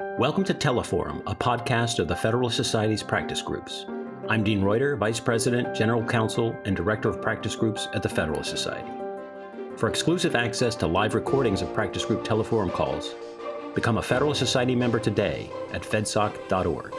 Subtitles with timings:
[0.00, 3.86] Welcome to Teleforum, a podcast of the Federalist Society's practice groups.
[4.28, 8.50] I'm Dean Reuter, Vice President, General Counsel, and Director of Practice Groups at the Federalist
[8.50, 8.90] Society.
[9.76, 13.14] For exclusive access to live recordings of practice group Teleforum calls,
[13.76, 16.92] become a Federalist Society member today at fedsoc.org.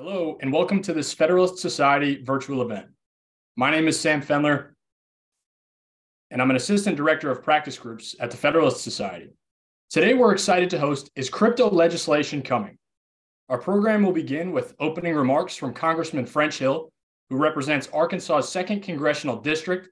[0.00, 2.86] Hello, and welcome to this Federalist Society virtual event.
[3.56, 4.70] My name is Sam Fendler,
[6.32, 9.30] and I'm an Assistant Director of Practice Groups at the Federalist Society.
[9.88, 12.76] Today, we're excited to host Is Crypto Legislation Coming?
[13.48, 16.90] Our program will begin with opening remarks from Congressman French Hill,
[17.30, 19.88] who represents Arkansas's 2nd Congressional District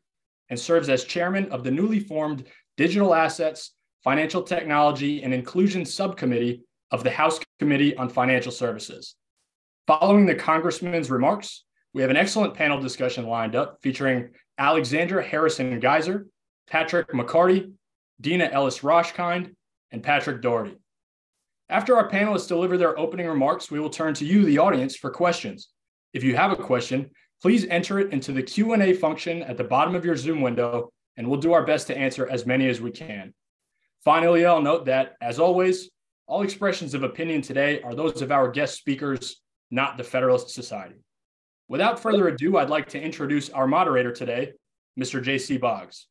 [0.51, 2.45] and serves as chairman of the newly formed
[2.77, 3.71] Digital Assets,
[4.03, 9.15] Financial Technology, and Inclusion Subcommittee of the House Committee on Financial Services.
[9.87, 11.65] Following the Congressman's remarks,
[11.95, 16.27] we have an excellent panel discussion lined up featuring Alexandra Harrison Gaiser,
[16.69, 17.73] Patrick McCarty,
[18.21, 19.55] Dina Ellis Rochkind,
[19.95, 20.77] and Patrick Daugherty.
[21.71, 25.09] After our panelists deliver their opening remarks, we will turn to you, the audience, for
[25.09, 25.69] questions.
[26.13, 29.95] If you have a question, please enter it into the Q&A function at the bottom
[29.95, 32.91] of your Zoom window, and we'll do our best to answer as many as we
[32.91, 33.33] can.
[34.05, 35.91] Finally, I'll note that, as always,
[36.27, 41.05] all expressions of opinion today are those of our guest speakers, not the Federalist Society.
[41.69, 44.55] Without further ado, I'd like to introduce our moderator today,
[44.99, 45.23] Mr.
[45.23, 45.57] J.C.
[45.57, 46.09] Boggs.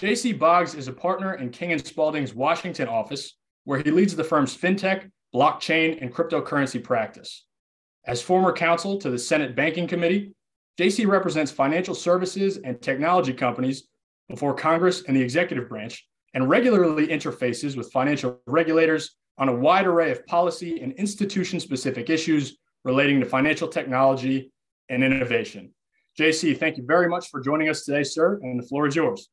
[0.00, 0.32] J.C.
[0.32, 4.56] Boggs is a partner in King & Spalding's Washington office, where he leads the firm's
[4.56, 7.44] fintech, blockchain, and cryptocurrency practice.
[8.04, 10.34] As former counsel to the Senate Banking Committee,
[10.80, 13.86] JC represents financial services and technology companies
[14.28, 19.86] before Congress and the executive branch and regularly interfaces with financial regulators on a wide
[19.86, 24.50] array of policy and institution specific issues relating to financial technology
[24.88, 25.72] and innovation.
[26.18, 29.30] JC, thank you very much for joining us today, sir, and the floor is yours.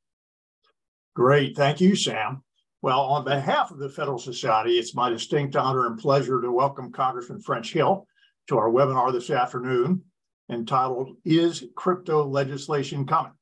[1.14, 1.58] Great.
[1.58, 2.42] Thank you, Sam.
[2.82, 6.94] Well, on behalf of the Federal Society, it's my distinct honor and pleasure to welcome
[6.94, 8.08] Congressman French Hill
[8.48, 10.04] to our webinar this afternoon
[10.50, 13.34] entitled Is Crypto Legislation Coming?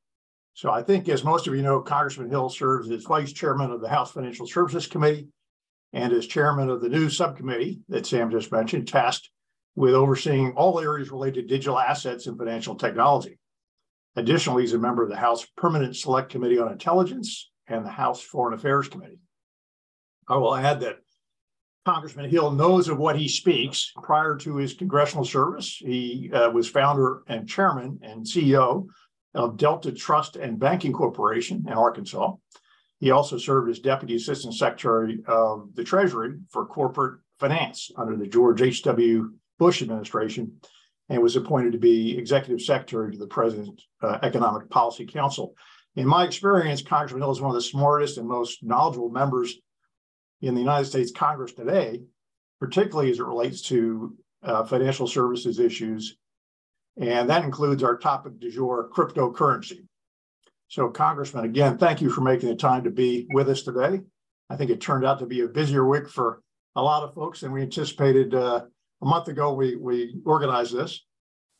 [0.56, 3.82] So I think, as most of you know, Congressman Hill serves as Vice Chairman of
[3.82, 5.28] the House Financial Services Committee
[5.94, 9.30] and as Chairman of the new subcommittee that Sam just mentioned, tasked
[9.76, 13.38] with overseeing all areas related to digital assets and financial technology.
[14.16, 18.22] Additionally, he's a member of the House Permanent Select Committee on Intelligence and the House
[18.22, 19.20] Foreign Affairs Committee.
[20.28, 20.98] I will add that
[21.86, 23.92] Congressman Hill knows of what he speaks.
[24.04, 28.88] Prior to his congressional service, he uh, was founder and chairman and CEO
[29.34, 32.34] of Delta Trust and Banking Corporation in Arkansas.
[33.00, 38.28] He also served as Deputy Assistant Secretary of the Treasury for Corporate Finance under the
[38.28, 39.32] George H.W.
[39.58, 40.60] Bush administration
[41.08, 45.56] and was appointed to be Executive Secretary to the President's uh, Economic Policy Council.
[45.96, 49.56] In my experience, Congressman Hill is one of the smartest and most knowledgeable members
[50.42, 52.02] in the United States Congress today,
[52.60, 56.18] particularly as it relates to uh, financial services issues.
[56.98, 59.86] And that includes our topic du jour, cryptocurrency.
[60.68, 64.02] So, Congressman, again, thank you for making the time to be with us today.
[64.50, 66.42] I think it turned out to be a busier week for
[66.76, 68.66] a lot of folks than we anticipated uh,
[69.02, 69.54] a month ago.
[69.54, 71.04] We, we organized this,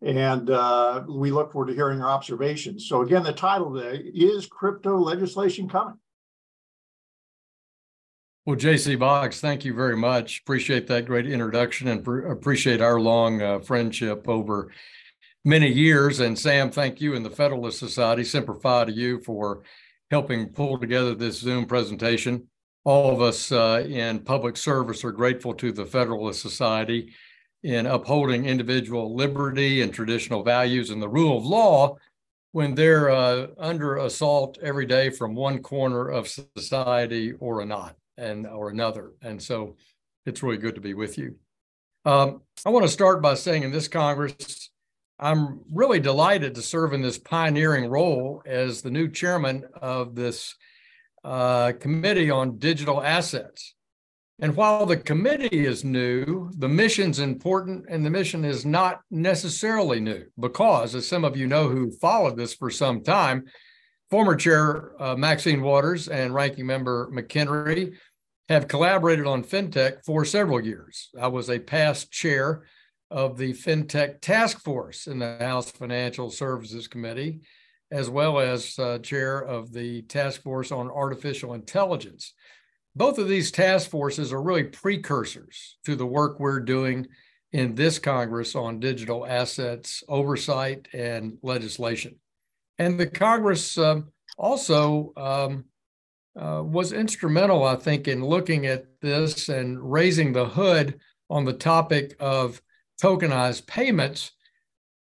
[0.02, 2.88] and uh, we look forward to hearing your observations.
[2.88, 5.98] So, again, the title today is Crypto Legislation Coming?
[8.46, 10.40] Well, JC Boggs, thank you very much.
[10.40, 14.72] Appreciate that great introduction and pr- appreciate our long uh, friendship over
[15.44, 16.22] many years.
[16.22, 19.64] And Sam, thank you and the Federalist Society, Semper Fi to you for
[20.10, 22.48] helping pull together this Zoom presentation.
[22.86, 27.14] All of us uh, in public service are grateful to the Federalist Society
[27.64, 31.98] in upholding individual liberty and traditional values and the rule of law
[32.52, 38.48] when they're uh, under assault every day from one corner of society or not and
[38.48, 39.12] or another.
[39.22, 39.76] And so
[40.26, 41.36] it's really good to be with you.
[42.06, 44.70] Um, I want to start by saying in this Congress,
[45.20, 50.56] I'm really delighted to serve in this pioneering role as the new chairman of this
[51.24, 53.76] uh, committee on digital assets.
[54.42, 60.00] And while the committee is new, the mission's important, and the mission is not necessarily
[60.00, 63.46] new because, as some of you know who followed this for some time,
[64.10, 67.96] former chair uh, Maxine Waters and ranking member McHenry
[68.48, 71.10] have collaborated on fintech for several years.
[71.20, 72.64] I was a past chair
[73.12, 77.42] of the FinTech Task Force in the House Financial Services Committee,
[77.92, 82.34] as well as uh, chair of the Task Force on Artificial Intelligence.
[82.96, 87.08] Both of these task forces are really precursors to the work we're doing
[87.52, 92.16] in this Congress on digital assets oversight and legislation.
[92.78, 95.66] And the Congress um, also um,
[96.40, 101.00] uh, was instrumental, I think, in looking at this and raising the hood
[101.30, 102.62] on the topic of
[103.02, 104.32] tokenized payments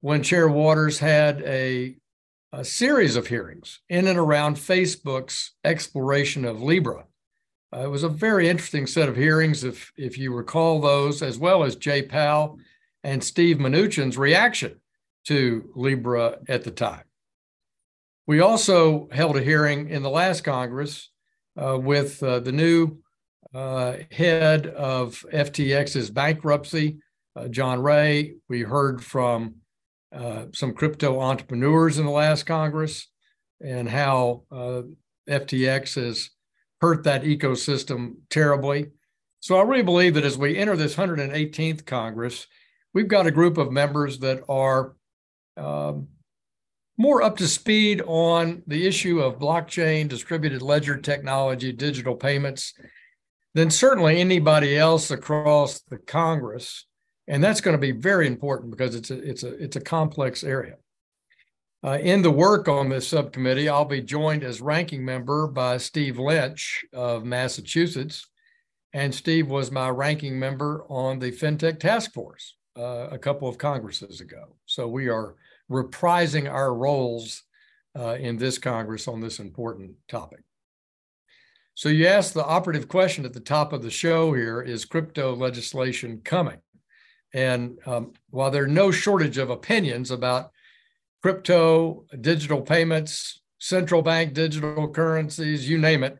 [0.01, 1.97] when Chair Waters had a,
[2.53, 7.05] a series of hearings in and around Facebook's exploration of Libra.
[7.75, 11.39] Uh, it was a very interesting set of hearings, if, if you recall those, as
[11.39, 12.59] well as Jay Powell
[13.03, 14.81] and Steve Mnuchin's reaction
[15.25, 17.05] to Libra at the time.
[18.27, 21.11] We also held a hearing in the last Congress
[21.57, 22.99] uh, with uh, the new
[23.55, 26.99] uh, head of FTX's bankruptcy,
[27.37, 28.35] uh, John Ray.
[28.49, 29.57] We heard from
[30.15, 33.09] uh, some crypto entrepreneurs in the last Congress
[33.61, 34.43] and how
[35.29, 36.31] FTX has
[36.83, 38.91] hurt that ecosystem terribly.
[39.39, 42.47] So I really believe that as we enter this 118th Congress,
[42.93, 44.97] we've got a group of members that are
[45.57, 46.09] um,
[46.99, 52.75] more up to speed on the issue of blockchain, distributed ledger technology, digital payments
[53.55, 56.87] than certainly anybody else across the Congress.
[57.29, 60.43] And that's going to be very important because it's a, it's a, it's a complex
[60.43, 60.77] area.
[61.85, 66.17] Uh, in the work on this subcommittee, I'll be joined as ranking member by Steve
[66.17, 68.29] Lynch of Massachusetts.
[68.93, 73.59] And Steve was my ranking member on the FinTech Task Force uh, a couple of
[73.59, 74.55] Congresses ago.
[74.67, 75.35] So we are
[75.69, 77.43] reprising our roles
[77.99, 80.41] uh, in this Congress on this important topic.
[81.75, 85.35] So you asked the operative question at the top of the show here is crypto
[85.35, 86.59] legislation coming?
[87.35, 90.53] And um, while there are no shortage of opinions about
[91.23, 96.19] crypto, digital payments, central bank digital currencies, you name it,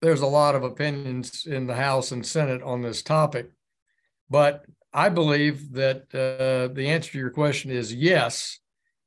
[0.00, 3.50] there's a lot of opinions in the House and Senate on this topic.
[4.28, 8.58] But I believe that uh, the answer to your question is yes,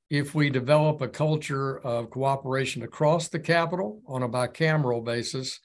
[0.09, 5.59] if we develop a culture of cooperation across the Capitol on a bicameral basis,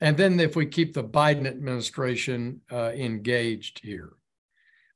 [0.00, 4.14] and then if we keep the Biden administration uh, engaged here.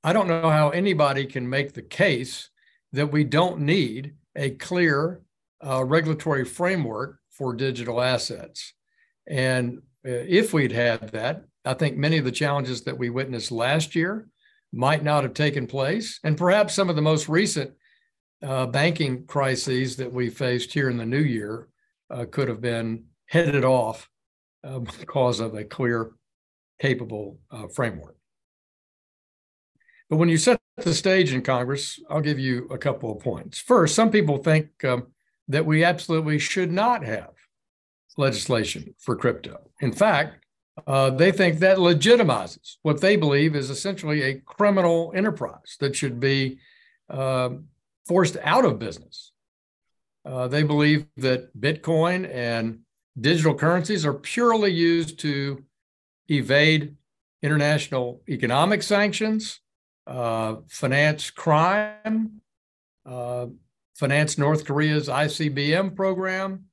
[0.02, 2.50] I don't know how anybody can make the case
[2.92, 5.22] that we don't need a clear
[5.66, 8.72] uh, regulatory framework for digital assets.
[9.26, 13.52] And uh, if we'd had that, I think many of the challenges that we witnessed
[13.52, 14.28] last year
[14.72, 16.18] might not have taken place.
[16.24, 17.72] And perhaps some of the most recent
[18.42, 21.68] uh, banking crises that we faced here in the new year
[22.10, 24.08] uh, could have been headed off
[24.64, 26.12] uh, because of a clear,
[26.80, 28.16] capable uh, framework.
[30.08, 33.58] But when you set the stage in Congress, I'll give you a couple of points.
[33.58, 35.08] First, some people think um,
[35.48, 37.30] that we absolutely should not have
[38.16, 39.70] legislation for crypto.
[39.80, 40.44] In fact,
[40.86, 46.20] uh, they think that legitimizes what they believe is essentially a criminal enterprise that should
[46.20, 46.58] be
[47.10, 47.50] uh,
[48.06, 49.32] forced out of business.
[50.24, 52.80] Uh, they believe that Bitcoin and
[53.20, 55.64] digital currencies are purely used to
[56.28, 56.94] evade
[57.42, 59.60] international economic sanctions,
[60.08, 62.40] uh, finance crime,
[63.04, 63.46] uh,
[63.94, 66.64] finance North Korea's ICBM program.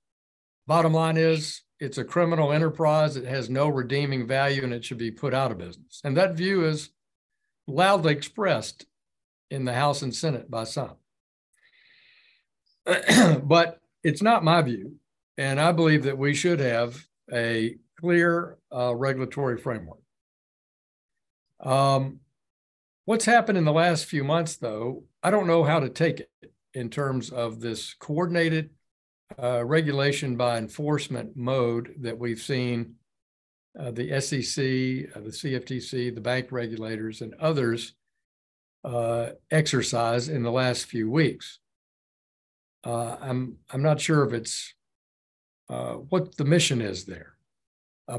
[0.68, 3.18] Bottom line is, it's a criminal enterprise.
[3.18, 6.00] It has no redeeming value and it should be put out of business.
[6.04, 6.92] And that view is
[7.68, 8.86] loudly expressed
[9.52, 10.96] in the House and Senate by some.
[13.44, 14.96] but it's not my view.
[15.38, 20.00] And I believe that we should have a clear uh, regulatory framework.
[21.60, 22.22] Um,
[23.06, 26.30] what's happened in the last few months, though, I don't know how to take it
[26.74, 28.72] in terms of this coordinated
[29.42, 32.96] uh, regulation by enforcement mode that we've seen
[33.80, 37.94] uh, the SEC, uh, the CFTC, the bank regulators, and others
[38.84, 41.60] uh, exercise in the last few weeks.
[42.84, 44.74] Uh, I'm I'm not sure if it's
[45.70, 47.36] uh, what the mission is there.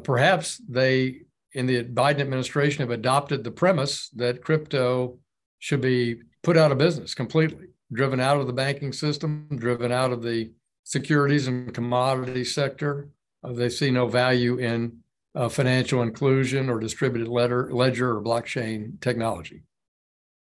[0.02, 1.22] perhaps they
[1.52, 5.18] in the Biden administration have adopted the premise that crypto
[5.58, 10.12] should be put out of business completely, driven out of the banking system, driven out
[10.12, 10.52] of the
[10.84, 13.08] securities and commodity sector.
[13.42, 14.98] Uh, they see no value in
[15.34, 19.62] uh, financial inclusion or distributed ledger, ledger or blockchain technology.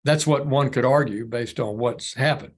[0.04, 2.52] That's what one could argue based on what's happened.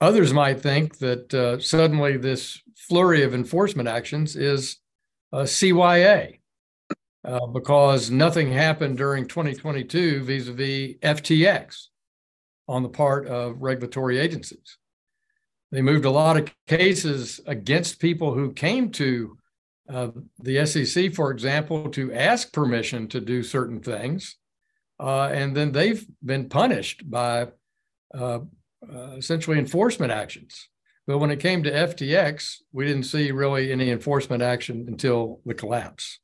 [0.00, 4.76] Others might think that uh, suddenly this flurry of enforcement actions is
[5.32, 6.38] a CYA
[7.24, 11.86] uh, because nothing happened during 2022 vis a vis FTX
[12.68, 14.78] on the part of regulatory agencies.
[15.72, 19.36] They moved a lot of cases against people who came to
[19.88, 24.36] uh, the SEC, for example, to ask permission to do certain things.
[25.00, 27.48] Uh, and then they've been punished by
[28.14, 28.38] uh,
[28.88, 30.68] uh, essentially enforcement actions
[31.06, 35.54] But when it came to FTX, we didn't see really any enforcement action until the
[35.54, 36.20] collapse.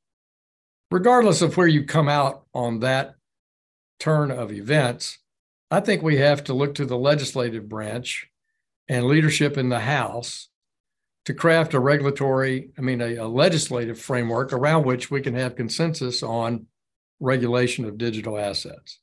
[0.91, 3.15] Regardless of where you come out on that
[4.01, 5.19] turn of events,
[5.71, 8.29] I think we have to look to the legislative branch
[8.89, 10.49] and leadership in the House
[11.27, 15.55] to craft a regulatory, I mean, a, a, legislative framework around which we can have
[15.55, 16.67] consensus on
[17.21, 18.99] regulation of digital assets.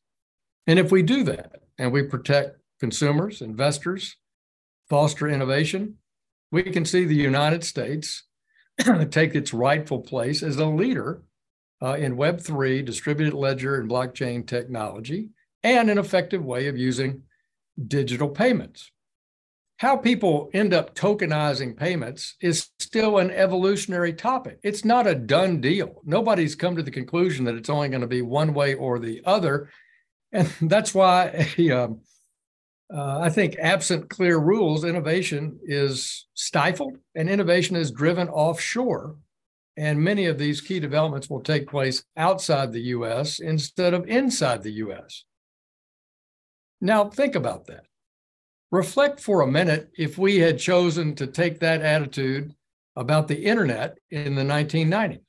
[0.65, 4.17] And if we do that and we protect consumers, investors,
[4.89, 5.95] foster innovation,
[6.51, 8.23] we can see the United States
[9.11, 11.21] take its rightful place as a leader
[11.81, 15.29] uh, in Web3, distributed ledger, and blockchain technology,
[15.63, 17.23] and an effective way of using
[17.87, 18.91] digital payments.
[19.77, 24.59] How people end up tokenizing payments is still an evolutionary topic.
[24.63, 26.01] It's not a done deal.
[26.03, 29.21] Nobody's come to the conclusion that it's only going to be one way or the
[29.23, 29.69] other.
[30.31, 31.47] And that's why
[32.93, 39.15] uh, I think, absent clear rules, innovation is stifled and innovation is driven offshore.
[39.77, 44.63] And many of these key developments will take place outside the US instead of inside
[44.63, 45.23] the US.
[46.81, 47.85] Now, think about that.
[48.71, 52.53] Reflect for a minute if we had chosen to take that attitude
[52.95, 55.21] about the internet in the 1990s.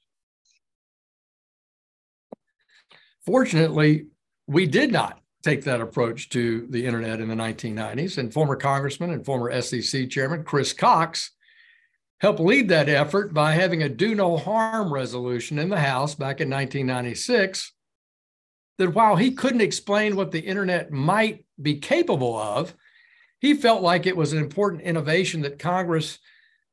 [3.24, 4.06] Fortunately,
[4.46, 8.16] we did not take that approach to the internet in the 1990s.
[8.16, 11.32] And former Congressman and former SEC Chairman Chris Cox
[12.20, 16.40] helped lead that effort by having a do no harm resolution in the House back
[16.40, 17.72] in 1996
[18.78, 22.75] that while he couldn't explain what the internet might be capable of,
[23.40, 26.18] he felt like it was an important innovation that Congress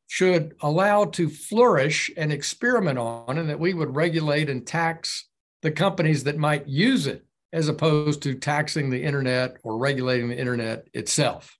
[0.07, 5.27] should allow to flourish and experiment on, and that we would regulate and tax
[5.61, 10.37] the companies that might use it as opposed to taxing the internet or regulating the
[10.37, 11.57] internet itself.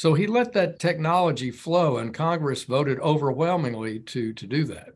[0.00, 4.94] So he let that technology flow, and Congress voted overwhelmingly to, to do that.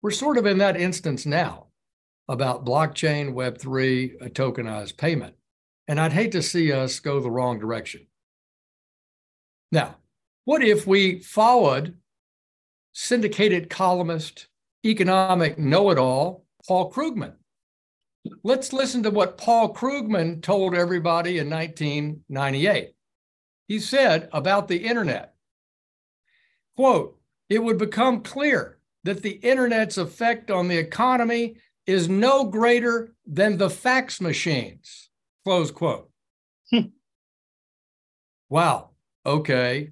[0.00, 1.66] We're sort of in that instance now
[2.28, 5.34] about blockchain, Web3, a tokenized payment.
[5.86, 8.06] And I'd hate to see us go the wrong direction.
[9.70, 9.96] Now,
[10.46, 11.98] what if we followed
[12.94, 14.48] syndicated columnist,
[14.82, 17.34] economic know it all, Paul Krugman?
[18.42, 22.94] Let's listen to what Paul Krugman told everybody in 1998.
[23.68, 25.34] He said about the internet,
[26.76, 33.14] quote, it would become clear that the internet's effect on the economy is no greater
[33.26, 35.10] than the fax machines,
[35.44, 36.08] close quote.
[36.70, 36.88] Hmm.
[38.48, 38.90] wow.
[39.26, 39.90] Okay.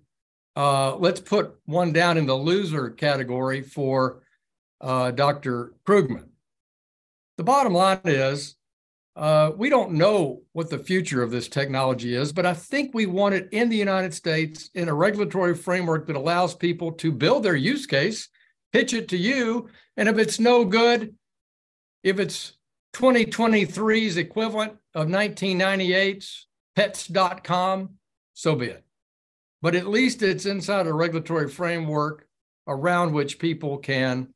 [0.57, 4.23] Uh, let's put one down in the loser category for
[4.81, 5.75] uh, Dr.
[5.87, 6.29] Krugman.
[7.37, 8.57] The bottom line is
[9.21, 13.05] uh, we don't know what the future of this technology is, but I think we
[13.05, 17.43] want it in the United States in a regulatory framework that allows people to build
[17.43, 18.31] their use case,
[18.73, 21.15] pitch it to you, and if it's no good,
[22.03, 22.57] if it's
[22.95, 27.91] 2023's equivalent of 1998's pets.com,
[28.33, 28.85] so be it.
[29.61, 32.27] But at least it's inside a regulatory framework
[32.67, 34.29] around which people can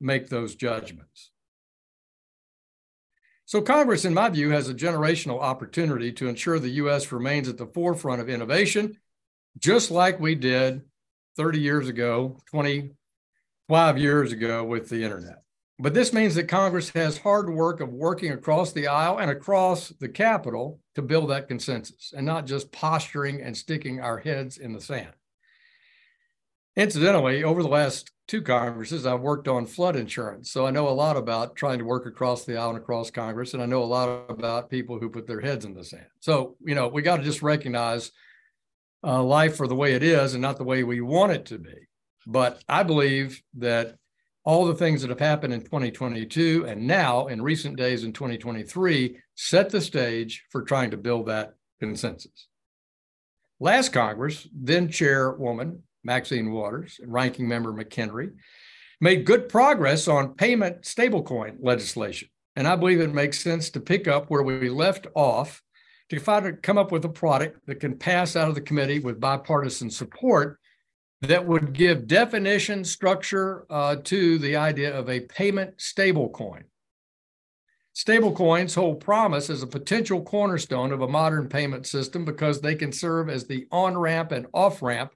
[0.00, 1.30] make those judgments.
[3.50, 7.10] So, Congress, in my view, has a generational opportunity to ensure the U.S.
[7.10, 8.96] remains at the forefront of innovation,
[9.58, 10.82] just like we did
[11.36, 15.42] 30 years ago, 25 years ago with the internet.
[15.80, 19.88] But this means that Congress has hard work of working across the aisle and across
[19.98, 24.72] the Capitol to build that consensus and not just posturing and sticking our heads in
[24.72, 25.10] the sand.
[26.76, 30.52] Incidentally, over the last two Congresses, I've worked on flood insurance.
[30.52, 33.54] So I know a lot about trying to work across the aisle and across Congress.
[33.54, 36.06] And I know a lot about people who put their heads in the sand.
[36.20, 38.12] So, you know, we got to just recognize
[39.02, 41.58] uh, life for the way it is and not the way we want it to
[41.58, 41.74] be.
[42.26, 43.96] But I believe that
[44.44, 49.18] all the things that have happened in 2022 and now in recent days in 2023
[49.34, 52.46] set the stage for trying to build that consensus.
[53.58, 58.32] Last Congress, then chairwoman Maxine Waters and ranking member McHenry,
[59.00, 62.28] made good progress on payment stablecoin legislation.
[62.56, 65.62] And I believe it makes sense to pick up where we left off
[66.10, 69.20] to find, come up with a product that can pass out of the committee with
[69.20, 70.58] bipartisan support
[71.22, 76.62] that would give definition structure uh, to the idea of a payment stablecoin.
[77.94, 82.92] Stablecoins hold promise as a potential cornerstone of a modern payment system because they can
[82.92, 85.12] serve as the on ramp and off ramp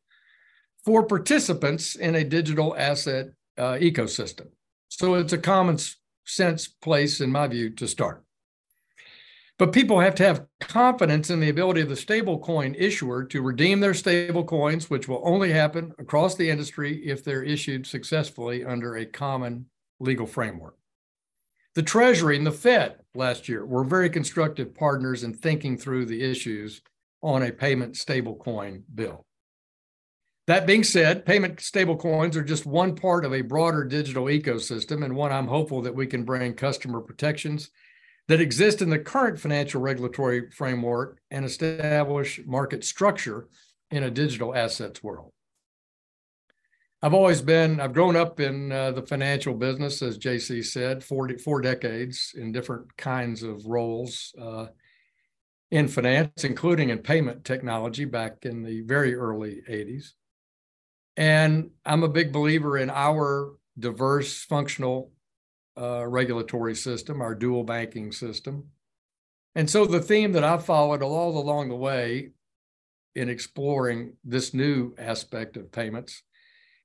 [0.85, 4.49] for participants in a digital asset uh, ecosystem.
[4.88, 5.79] So it's a common
[6.25, 8.25] sense place, in my view, to start.
[9.57, 13.79] But people have to have confidence in the ability of the stablecoin issuer to redeem
[13.79, 19.07] their stablecoins, which will only happen across the industry if they're issued successfully under a
[19.07, 19.67] common
[20.00, 20.76] legal framework.
[21.75, 26.23] The Treasury and the Fed last year were very constructive partners in thinking through the
[26.23, 26.83] issues
[27.23, 29.25] on a payment stablecoin bill.
[30.47, 35.17] That being said, payment stablecoins are just one part of a broader digital ecosystem, and
[35.17, 37.71] one I'm hopeful that we can bring customer protections
[38.29, 43.49] that exist in the current financial regulatory framework and establish market structure
[43.91, 45.33] in a digital assets world.
[47.03, 51.29] I've always been, I've grown up in uh, the financial business, as JC said, four,
[51.39, 54.35] four decades in different kinds of roles.
[54.41, 54.67] Uh,
[55.71, 60.13] in finance, including in payment technology back in the very early 80s.
[61.16, 65.12] And I'm a big believer in our diverse functional
[65.76, 68.68] uh, regulatory system, our dual banking system.
[69.54, 72.30] And so the theme that I've followed all along the way
[73.14, 76.23] in exploring this new aspect of payments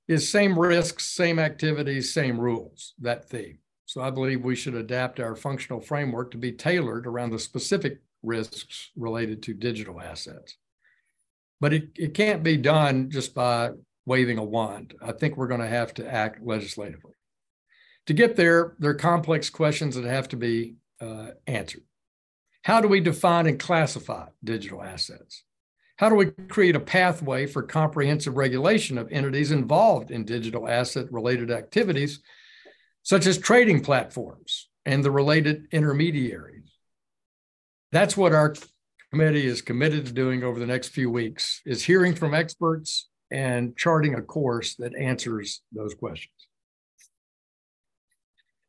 [0.07, 3.59] is same risks, same activities, same rules, that theme.
[3.85, 8.01] So I believe we should adapt our functional framework to be tailored around the specific
[8.21, 10.57] risks related to digital assets.
[11.59, 13.71] But it, it can't be done just by
[14.05, 14.93] waving a wand.
[15.01, 17.13] I think we're going to have to act legislatively.
[18.07, 21.83] To get there, there are complex questions that have to be uh, answered.
[22.63, 25.43] How do we define and classify digital assets?
[25.97, 31.11] How do we create a pathway for comprehensive regulation of entities involved in digital asset
[31.11, 32.21] related activities,
[33.03, 36.71] such as trading platforms and the related intermediaries?
[37.91, 38.55] That's what our
[39.11, 43.77] committee is committed to doing over the next few weeks is hearing from experts and
[43.77, 46.33] charting a course that answers those questions.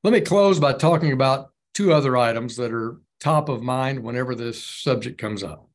[0.02, 4.34] Let me close by talking about two other items that are top of mind whenever
[4.34, 5.68] this subject comes up.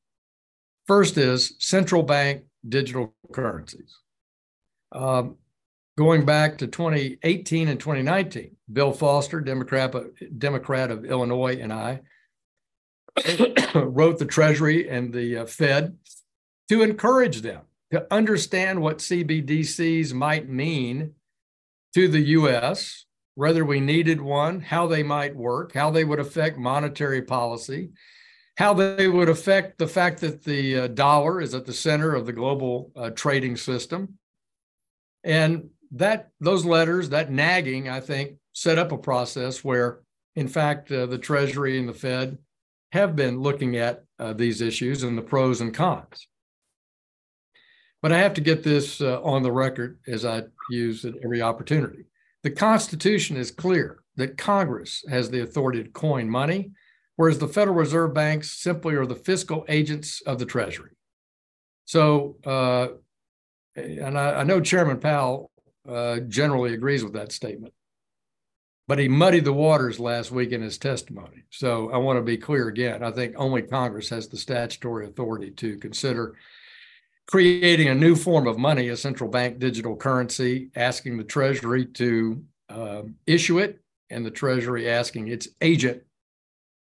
[0.87, 3.99] First is central bank digital currencies.
[4.91, 5.37] Um,
[5.97, 9.93] going back to 2018 and 2019, Bill Foster, Democrat,
[10.37, 12.01] Democrat of Illinois, and I
[13.75, 15.97] wrote the Treasury and the uh, Fed
[16.69, 21.13] to encourage them to understand what CBDCs might mean
[21.93, 26.57] to the US, whether we needed one, how they might work, how they would affect
[26.57, 27.91] monetary policy,
[28.57, 32.25] how they would affect the fact that the uh, dollar is at the center of
[32.25, 34.17] the global uh, trading system.
[35.23, 39.99] And that those letters, that nagging, I think, set up a process where,
[40.35, 42.37] in fact, uh, the Treasury and the Fed
[42.91, 46.27] have been looking at uh, these issues and the pros and cons.
[48.05, 51.41] But I have to get this uh, on the record as I use at every
[51.41, 52.05] opportunity.
[52.43, 56.69] The Constitution is clear that Congress has the authority to coin money,
[57.15, 60.91] whereas the Federal Reserve banks simply are the fiscal agents of the Treasury.
[61.85, 62.89] So, uh,
[63.75, 65.49] and I, I, know Chairman Powell
[65.89, 67.73] uh, generally agrees with that statement
[68.87, 71.43] but he muddied the waters last week in his testimony.
[71.49, 73.03] So I want to be clear again.
[73.03, 76.35] I think only Congress has the statutory authority to consider
[77.27, 82.43] creating a new form of money, a central bank digital currency, asking the Treasury to
[82.69, 86.03] uh, issue it, and the Treasury asking its agent,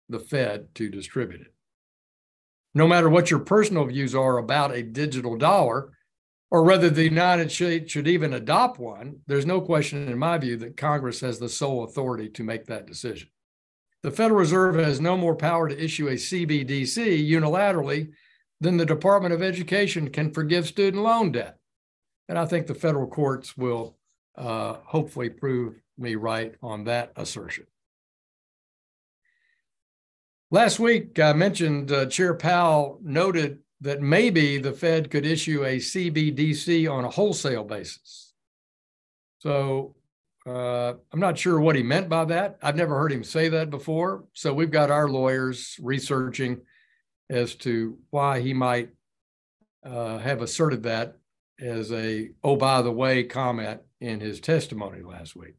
[0.09, 1.55] the Fed, to distribute it.
[2.75, 5.93] No matter what your personal views are about a digital dollar,
[6.51, 10.57] or whether the United States should even adopt one, there's no question, in my view,
[10.59, 13.29] that Congress has the sole authority to make that decision.
[14.03, 18.13] The Federal Reserve has no more power to issue a CBDC unilaterally
[18.61, 21.59] than the Department of Education can forgive student loan debt.
[22.29, 23.97] And I think the federal courts will
[24.37, 27.67] uh, hopefully prove me right on that assertion.
[30.51, 35.77] Last week, I mentioned uh, Chair Powell noted that maybe the Fed could issue a
[35.77, 38.33] CBDC on a wholesale basis.
[39.41, 39.95] So
[40.47, 42.59] uh, I'm not sure what he meant by that.
[42.63, 44.25] I've never heard him say that before.
[44.33, 46.61] So we've got our lawyers researching
[47.31, 48.91] as to why he might
[49.85, 51.17] uh, have asserted that
[51.61, 55.55] as a, oh, by the way, comment in his testimony last week.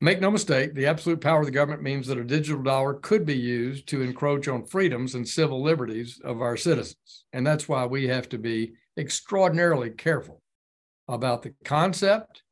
[0.00, 3.24] Make no mistake, the absolute power of the government means that a digital dollar could
[3.24, 7.24] be used to encroach on freedoms and civil liberties of our citizens.
[7.32, 10.42] And that's why we have to be extraordinarily careful
[11.06, 12.42] about the concept,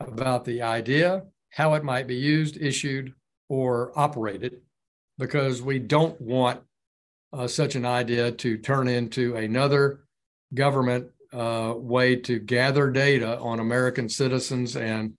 [0.00, 3.14] about the idea, how it might be used, issued,
[3.48, 4.60] or operated,
[5.22, 6.60] because we don't want
[7.32, 10.00] uh, such an idea to turn into another
[10.52, 15.14] government uh, way to gather data on American citizens and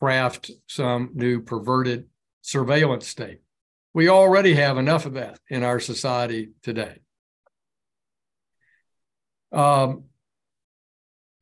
[0.00, 2.06] craft some new perverted
[2.42, 3.42] surveillance state.
[3.94, 6.98] We already have enough of that in our society today.
[9.52, 10.06] Um,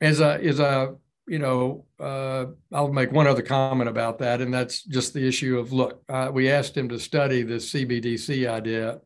[0.03, 0.97] as a as a
[1.33, 5.59] you know, uh, I'll make one other comment about that, and that's just the issue
[5.59, 6.03] of look.
[6.07, 9.01] Uh, we asked him to study this CBDC idea,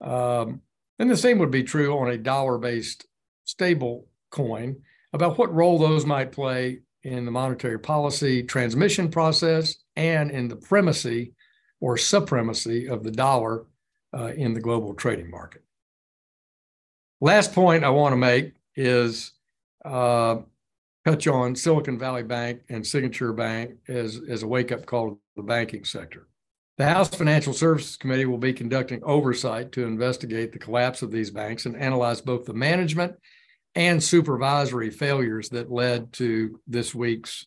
[0.00, 0.62] um,
[0.98, 3.06] and the same would be true on a dollar-based
[3.44, 10.32] stable coin about what role those might play in the monetary policy transmission process and
[10.32, 11.34] in the primacy
[11.80, 13.66] or supremacy of the dollar
[14.12, 15.62] uh, in the global trading market.
[17.20, 19.34] Last point I want to make is
[19.84, 20.38] uh,
[21.04, 25.18] touch on Silicon Valley Bank and Signature Bank as, as a wake up call to
[25.36, 26.28] the banking sector.
[26.78, 31.30] The House Financial Services Committee will be conducting oversight to investigate the collapse of these
[31.30, 33.14] banks and analyze both the management
[33.74, 37.46] and supervisory failures that led to this week's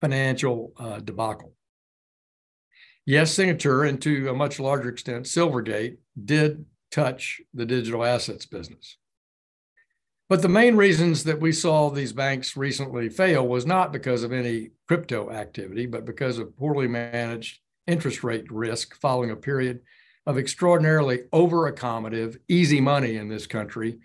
[0.00, 1.52] financial uh, debacle.
[3.04, 8.96] Yes, Signature, and to a much larger extent, Silvergate did touch the digital assets business.
[10.28, 14.32] But the main reasons that we saw these banks recently fail was not because of
[14.32, 19.80] any crypto activity, but because of poorly managed interest rate risk following a period
[20.26, 23.98] of extraordinarily over accommodative, easy money in this country.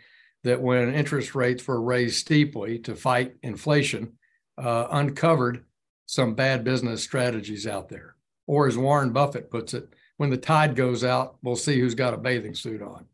[0.43, 4.13] That when interest rates were raised steeply to fight inflation,
[4.57, 5.65] uh, uncovered
[6.05, 8.15] some bad business strategies out there.
[8.47, 12.13] Or as Warren Buffett puts it, when the tide goes out, we'll see who's got
[12.13, 13.05] a bathing suit on.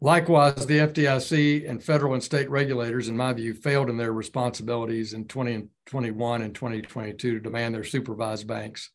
[0.00, 5.14] Likewise, the FDIC and federal and state regulators, in my view, failed in their responsibilities
[5.14, 8.90] in 2021 and 2022 to demand their supervised banks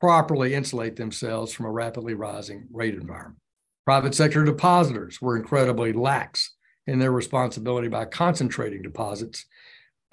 [0.00, 3.40] properly insulate themselves from a rapidly rising rate environment.
[3.84, 6.54] Private sector depositors were incredibly lax
[6.86, 9.46] in their responsibility by concentrating deposits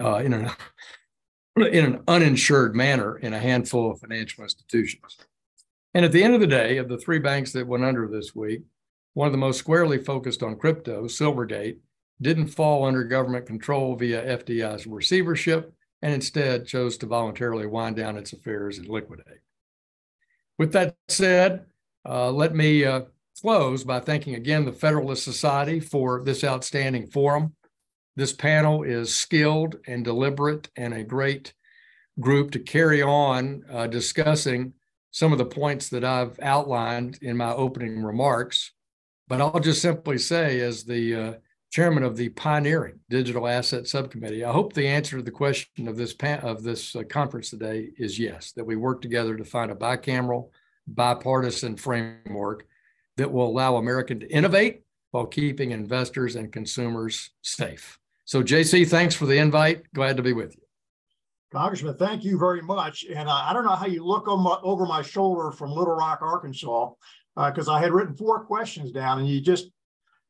[0.02, 0.50] uh, in, an,
[1.58, 5.18] in an uninsured manner in a handful of financial institutions.
[5.94, 8.34] And at the end of the day, of the three banks that went under this
[8.34, 8.62] week,
[9.16, 11.78] one of the most squarely focused on crypto, Silvergate,
[12.22, 18.18] didn't fall under government control via FDI's receivership and instead chose to voluntarily wind down
[18.18, 19.40] its affairs and liquidate.
[20.60, 21.66] With that said,
[22.08, 23.02] uh, let me uh,
[23.42, 27.56] close by thanking again the Federalist Society for this outstanding forum.
[28.18, 31.54] This panel is skilled and deliberate and a great
[32.20, 34.74] group to carry on uh, discussing
[35.12, 38.72] some of the points that I've outlined in my opening remarks.
[39.28, 41.34] But I'll just simply say, as the uh,
[41.72, 45.98] chairman of the pioneering digital asset subcommittee, I hope the answer to the question of
[45.98, 48.52] this of this uh, conference today is yes.
[48.52, 50.50] That we work together to find a bicameral,
[50.88, 52.68] bipartisan framework
[53.18, 57.98] that will allow America to innovate while keeping investors and consumers safe.
[58.26, 59.84] So, JC, thanks for the invite.
[59.94, 60.62] Glad to be with you.
[61.54, 63.06] Congressman, thank you very much.
[63.06, 66.20] And uh, I don't know how you look my, over my shoulder from Little Rock,
[66.22, 66.90] Arkansas,
[67.36, 69.70] because uh, I had written four questions down and you just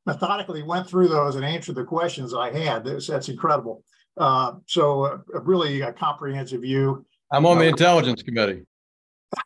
[0.06, 2.84] methodically went through those and answered the questions I had.
[2.84, 3.84] That's, that's incredible.
[4.18, 7.06] Uh, so uh, really a comprehensive view.
[7.32, 8.66] I'm on the uh, Intelligence Committee.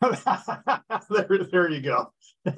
[0.00, 2.12] there, there you go.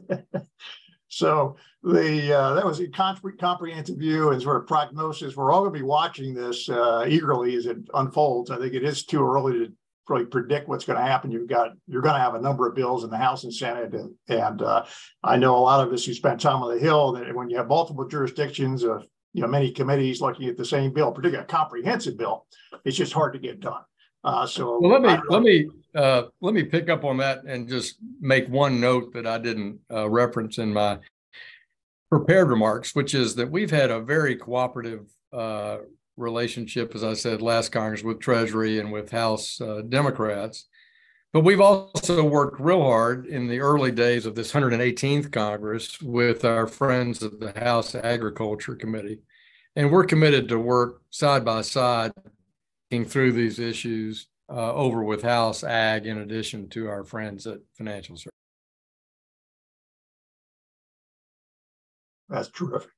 [1.08, 5.36] so the uh, that was a comprehensive view and sort of prognosis.
[5.36, 8.50] We're all going to be watching this uh, eagerly as it unfolds.
[8.50, 9.72] I think it is too early to
[10.08, 11.30] really predict what's going to happen.
[11.30, 13.94] You've got you're going to have a number of bills in the House and Senate,
[13.94, 14.84] and and uh,
[15.22, 17.56] I know a lot of us who spent time on the Hill that when you
[17.56, 21.46] have multiple jurisdictions of you know many committees looking at the same bill, particularly a
[21.46, 22.46] comprehensive bill,
[22.84, 23.82] it's just hard to get done.
[24.24, 27.68] Uh, so well, let me let me uh, let me pick up on that and
[27.68, 30.98] just make one note that I didn't uh, reference in my
[32.10, 35.78] prepared remarks, which is that we've had a very cooperative uh,
[36.16, 40.66] relationship, as I said last Congress, with Treasury and with House uh, Democrats.
[41.32, 46.44] But we've also worked real hard in the early days of this 118th Congress with
[46.44, 49.20] our friends of the House Agriculture Committee.
[49.74, 52.12] And we're committed to work side by side
[53.06, 58.16] through these issues uh, over with House Ag in addition to our friends at Financial
[58.16, 58.32] Services.
[62.28, 62.90] That's terrific.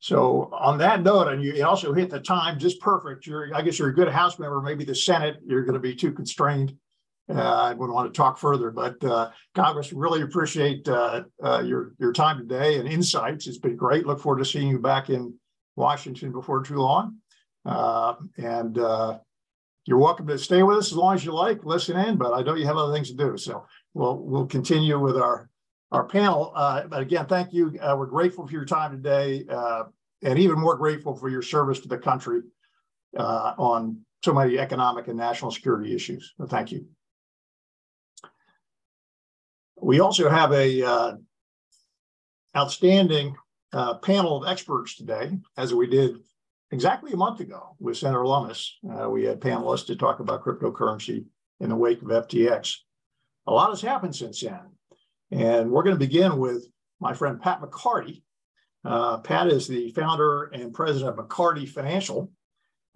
[0.00, 3.26] So on that note, and you also hit the time just perfect.
[3.26, 4.60] You're, I guess you're a good House member.
[4.62, 6.74] Maybe the Senate, you're going to be too constrained.
[7.28, 11.92] Uh, I wouldn't want to talk further, but uh, Congress really appreciate uh, uh, your
[11.98, 13.46] your time today and insights.
[13.46, 14.04] It's been great.
[14.04, 15.34] Look forward to seeing you back in
[15.76, 17.18] Washington before too long.
[17.64, 19.18] Uh, and uh,
[19.84, 22.16] you're welcome to stay with us as long as you like, listen in.
[22.16, 25.48] But I know you have other things to do, so we'll we'll continue with our
[25.92, 26.52] our panel.
[26.54, 27.78] Uh, but again, thank you.
[27.80, 29.84] Uh, we're grateful for your time today, uh,
[30.22, 32.42] and even more grateful for your service to the country
[33.16, 36.34] uh, on so many economic and national security issues.
[36.38, 36.86] So thank you.
[39.80, 41.12] We also have a uh,
[42.56, 43.34] outstanding
[43.72, 46.18] uh, panel of experts today, as we did
[46.70, 48.78] exactly a month ago with Senator Lummis.
[48.82, 51.24] We had panelists to talk about cryptocurrency
[51.60, 52.76] in the wake of FTX.
[53.46, 54.60] A lot has happened since then.
[55.30, 56.66] And we're going to begin with
[57.00, 58.22] my friend Pat McCarty.
[58.84, 62.30] Uh, Pat is the founder and president of McCarty Financial.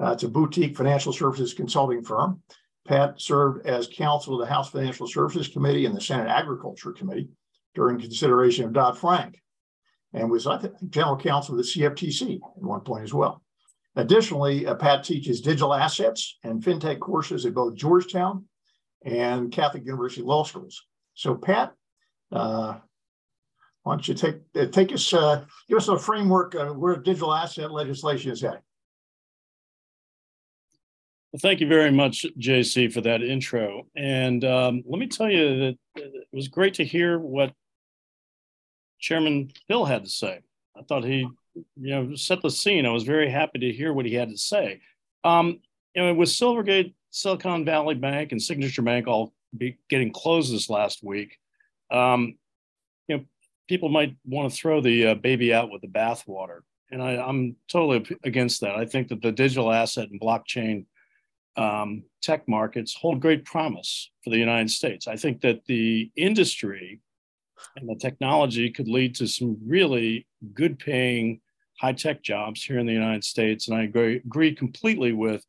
[0.01, 2.43] Uh, it's a boutique financial services consulting firm.
[2.87, 7.29] Pat served as counsel to the House Financial Services Committee and the Senate Agriculture Committee
[7.75, 9.41] during consideration of Dodd Frank
[10.13, 13.43] and was, I think, general counsel of the CFTC at one point as well.
[13.97, 18.45] Additionally, uh, Pat teaches digital assets and fintech courses at both Georgetown
[19.05, 20.85] and Catholic University Law Schools.
[21.15, 21.73] So, Pat,
[22.31, 22.81] why
[23.87, 27.71] don't you take uh, take us uh, give us a framework of where digital asset
[27.71, 28.61] legislation is heading?
[31.33, 33.89] Well, thank you very much, JC, for that intro.
[33.97, 37.53] And um, let me tell you that it was great to hear what
[39.01, 40.41] Chairman Hill had to say.
[40.77, 42.87] I thought he, you know, set the scene.
[42.87, 44.81] I was very happy to hear what he had to say.
[45.25, 45.61] Um,
[45.95, 50.71] you know, with Silvergate, Silicon Valley Bank, and Signature Bank all be getting closed this
[50.71, 51.39] last week,
[51.91, 52.37] um,
[53.09, 53.25] you know,
[53.69, 57.57] people might want to throw the uh, baby out with the bathwater, and I, I'm
[57.71, 58.77] totally against that.
[58.77, 60.87] I think that the digital asset and blockchain
[61.57, 65.07] um, tech markets hold great promise for the United States.
[65.07, 67.01] I think that the industry
[67.77, 71.41] and the technology could lead to some really good paying
[71.81, 73.69] high tech jobs here in the United States.
[73.69, 75.45] And I agree, agree completely with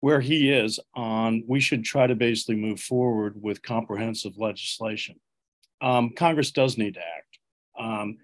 [0.00, 5.16] where he is on we should try to basically move forward with comprehensive legislation.
[5.80, 7.38] Um, Congress does need to act.
[7.78, 8.18] Um,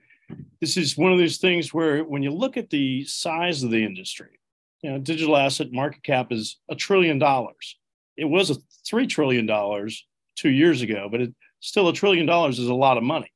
[0.60, 3.84] this is one of those things where when you look at the size of the
[3.84, 4.40] industry,
[4.82, 7.78] you know, digital asset market cap is a trillion dollars.
[8.16, 12.58] It was a three trillion dollars two years ago, but it, still a trillion dollars
[12.58, 13.32] is a lot of money.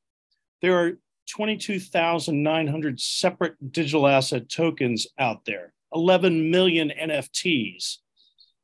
[0.61, 7.97] There are 22,900 separate digital asset tokens out there, 11 million NFTs,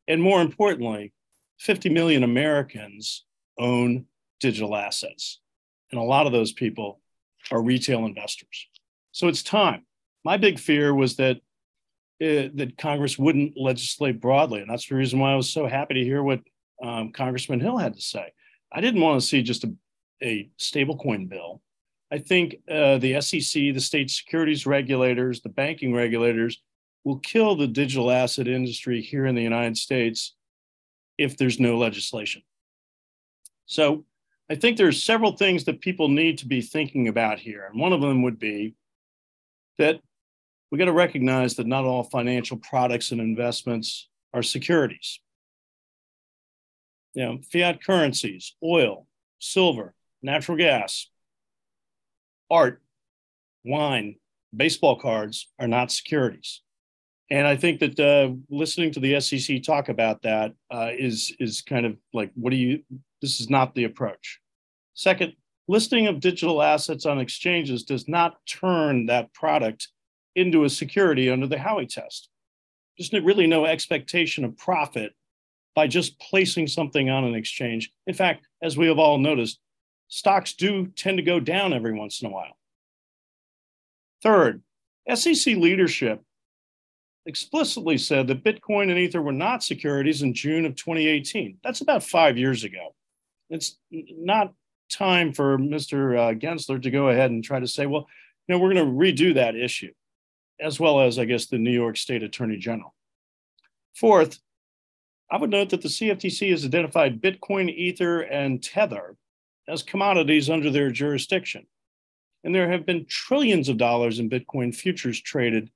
[0.08, 1.14] and more importantly,
[1.60, 3.26] 50 million Americans
[3.58, 4.06] own
[4.40, 5.40] digital assets.
[5.96, 7.00] And a lot of those people
[7.52, 8.68] are retail investors.
[9.14, 9.86] So it's time.
[10.26, 11.38] My big fear was that
[12.22, 15.94] uh, that Congress wouldn't legislate broadly, and that's the reason why I was so happy
[15.94, 16.42] to hear what
[16.84, 18.34] um, Congressman Hill had to say.
[18.74, 19.74] I didn't want to see just a,
[20.22, 21.62] a stablecoin bill.
[22.12, 26.62] I think uh, the SEC, the state securities regulators, the banking regulators
[27.06, 30.36] will kill the digital asset industry here in the United States
[31.18, 32.42] if there's no legislation.
[33.66, 34.06] So
[34.50, 37.66] I think there's several things that people need to be thinking about here.
[37.66, 38.76] And one of them would be
[39.78, 40.00] that
[40.72, 45.20] we got to recognize that not all financial products and investments are securities.
[47.14, 49.08] You know, fiat currencies, oil,
[49.40, 51.10] silver, natural gas,
[52.52, 52.82] art,
[53.64, 54.16] wine,
[54.56, 56.62] baseball cards are not securities.
[57.32, 61.62] And I think that uh, listening to the SEC talk about that uh, is is
[61.62, 62.84] kind of like, what do you?
[63.22, 64.40] This is not the approach.
[64.94, 65.34] Second,
[65.68, 69.90] listing of digital assets on exchanges does not turn that product
[70.36, 72.30] into a security under the Howey test.
[72.98, 75.14] There's really no expectation of profit
[75.76, 77.92] by just placing something on an exchange.
[78.08, 79.60] In fact, as we have all noticed,
[80.08, 82.58] stocks do tend to go down every once in a while.
[84.24, 84.62] Third,
[85.14, 86.22] SEC leadership
[87.26, 91.58] explicitly said that Bitcoin and Ether were not securities in June of 2018.
[91.64, 92.96] That's about five years ago.
[93.50, 94.54] It's not
[94.90, 96.18] time for Mr.
[96.18, 98.08] Uh, Gensler to go ahead and try to say, well,
[98.48, 99.92] you know, we're going to redo that issue,
[100.60, 102.94] as well as, I guess, the New York State Attorney General.
[103.96, 104.40] Fourth,
[105.32, 109.16] I would note that the CFTC has identified Bitcoin, Ether, and Tether
[109.68, 111.66] as commodities under their jurisdiction.
[112.44, 115.72] And there have been trillions of dollars in Bitcoin futures traded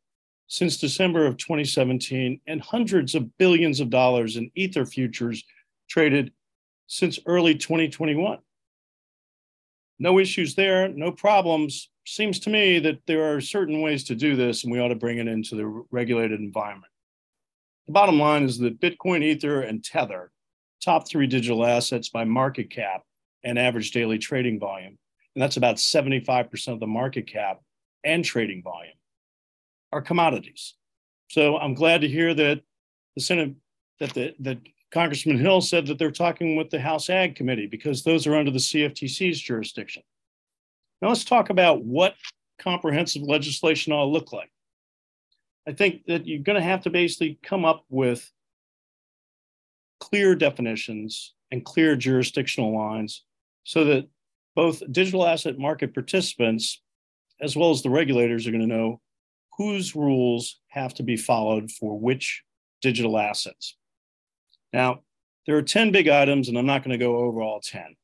[0.47, 5.43] since December of 2017, and hundreds of billions of dollars in Ether futures
[5.87, 6.31] traded
[6.89, 8.39] since early 2021.
[9.99, 11.89] No issues there, no problems.
[12.05, 14.95] Seems to me that there are certain ways to do this, and we ought to
[14.95, 16.91] bring it into the regulated environment.
[17.85, 20.31] The bottom line is that Bitcoin, Ether, and Tether,
[20.83, 23.03] top three digital assets by market cap
[23.43, 24.97] and average daily trading volume,
[25.35, 27.59] and that's about 75% of the market cap
[28.03, 28.93] and trading volume,
[29.91, 30.73] are commodities.
[31.29, 32.61] So I'm glad to hear that
[33.15, 33.53] the Senate,
[33.99, 34.57] that the that
[34.91, 38.51] Congressman Hill said that they're talking with the House Ag Committee because those are under
[38.51, 40.01] the CFTC's jurisdiction.
[41.01, 42.15] Now let's talk about what
[42.57, 44.51] comprehensive legislation ought to look like.
[45.67, 48.29] I think that you're going to have to basically come up with
[49.99, 53.23] clear definitions and clear jurisdictional lines
[53.63, 54.07] so that
[54.55, 56.81] both digital asset market participants
[57.41, 58.99] as well as the regulators are going to know
[59.57, 62.43] whose rules have to be followed for which
[62.81, 63.75] digital assets.
[64.73, 65.01] Now,
[65.45, 67.95] there are 10 big items, and I'm not going to go over all 10.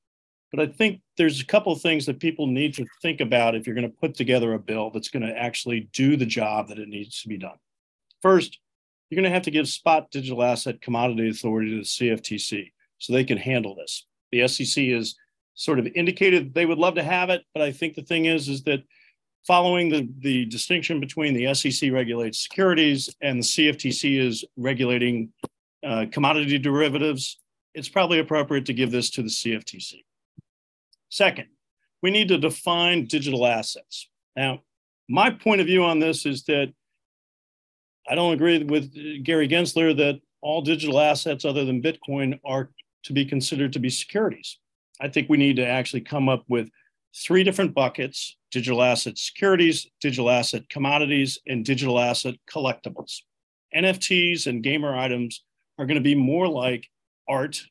[0.51, 3.65] But I think there's a couple of things that people need to think about if
[3.65, 6.79] you're going to put together a bill that's going to actually do the job that
[6.79, 7.57] it needs to be done.
[8.21, 8.59] First,
[9.09, 13.13] you're going to have to give spot digital asset commodity authority to the CFTC so
[13.13, 14.05] they can handle this.
[14.31, 15.15] The SEC has
[15.55, 18.47] sort of indicated they would love to have it, but I think the thing is,
[18.49, 18.83] is that
[19.45, 25.31] following the, the distinction between the SEC regulates securities and the CFTC is regulating
[25.85, 27.39] uh, commodity derivatives,
[27.73, 30.03] it's probably appropriate to give this to the CFTC.
[31.09, 31.47] Second,
[32.01, 34.09] we need to define digital assets.
[34.35, 34.61] Now,
[35.07, 36.73] my point of view on this is that
[38.07, 38.93] I don't agree with
[39.23, 42.69] Gary Gensler that all digital assets other than Bitcoin are
[43.03, 44.59] to be considered to be securities.
[45.01, 46.69] I think we need to actually come up with
[47.15, 53.21] three different buckets digital asset securities, digital asset commodities, and digital asset collectibles.
[53.75, 55.43] NFTs and gamer items
[55.77, 56.87] are going to be more like
[57.27, 57.61] art,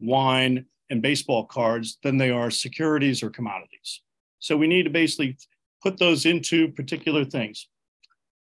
[0.00, 4.02] wine, and baseball cards than they are securities or commodities.
[4.40, 5.36] So we need to basically
[5.82, 7.68] put those into particular things.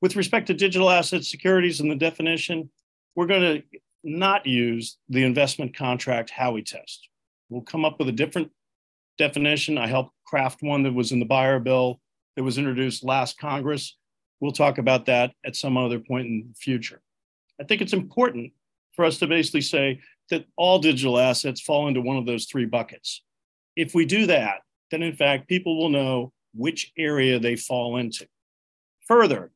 [0.02, 2.70] With respect to digital asset securities and the definition,
[3.16, 7.10] we're going to not use the investment contract Howey test.
[7.50, 8.52] We'll come up with a different
[9.18, 9.78] definition.
[9.78, 12.00] I helped craft one that was in the buyer bill
[12.36, 13.98] that was introduced last Congress.
[14.40, 17.02] We'll talk about that at some other point in the future.
[17.60, 18.54] I think it's important
[19.00, 19.98] for us to basically say
[20.30, 23.24] that all digital assets fall into one of those three buckets.
[23.78, 24.58] If we do that,
[24.92, 28.28] then in fact, people will know which area they fall into.
[29.08, 29.52] Further,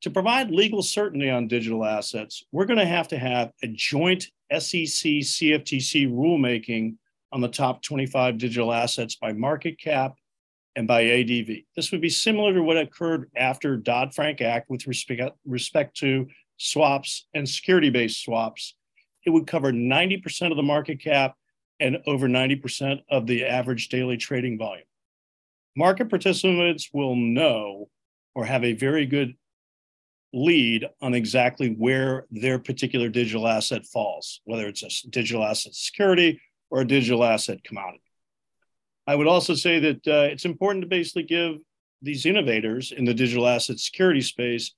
[0.00, 4.28] to provide legal certainty on digital assets, we're going to have to have a joint
[4.50, 6.94] SEC CFTC rulemaking
[7.32, 10.14] on the top 25 digital assets by market cap
[10.74, 11.48] and by ADV.
[11.76, 17.26] This would be similar to what occurred after Dodd-Frank Act with respect, respect to swaps
[17.34, 18.74] and security-based swaps.
[19.26, 21.34] It would cover 90% of the market cap
[21.80, 24.86] and over 90% of the average daily trading volume.
[25.76, 27.90] Market participants will know
[28.34, 29.34] or have a very good
[30.32, 36.40] lead on exactly where their particular digital asset falls, whether it's a digital asset security
[36.70, 38.02] or a digital asset commodity.
[39.06, 41.56] I would also say that uh, it's important to basically give
[42.02, 44.72] these innovators in the digital asset security space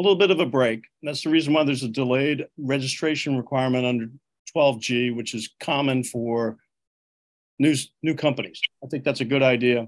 [0.00, 0.82] a little bit of a break.
[1.02, 4.06] And that's the reason why there's a delayed registration requirement under
[4.56, 6.56] 12G, which is common for
[7.58, 8.60] new, new companies.
[8.82, 9.86] I think that's a good idea.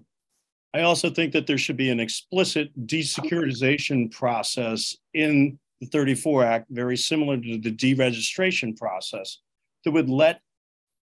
[0.75, 6.67] I also think that there should be an explicit desecuritization process in the 34 Act,
[6.71, 9.39] very similar to the deregistration process,
[9.85, 10.41] that would let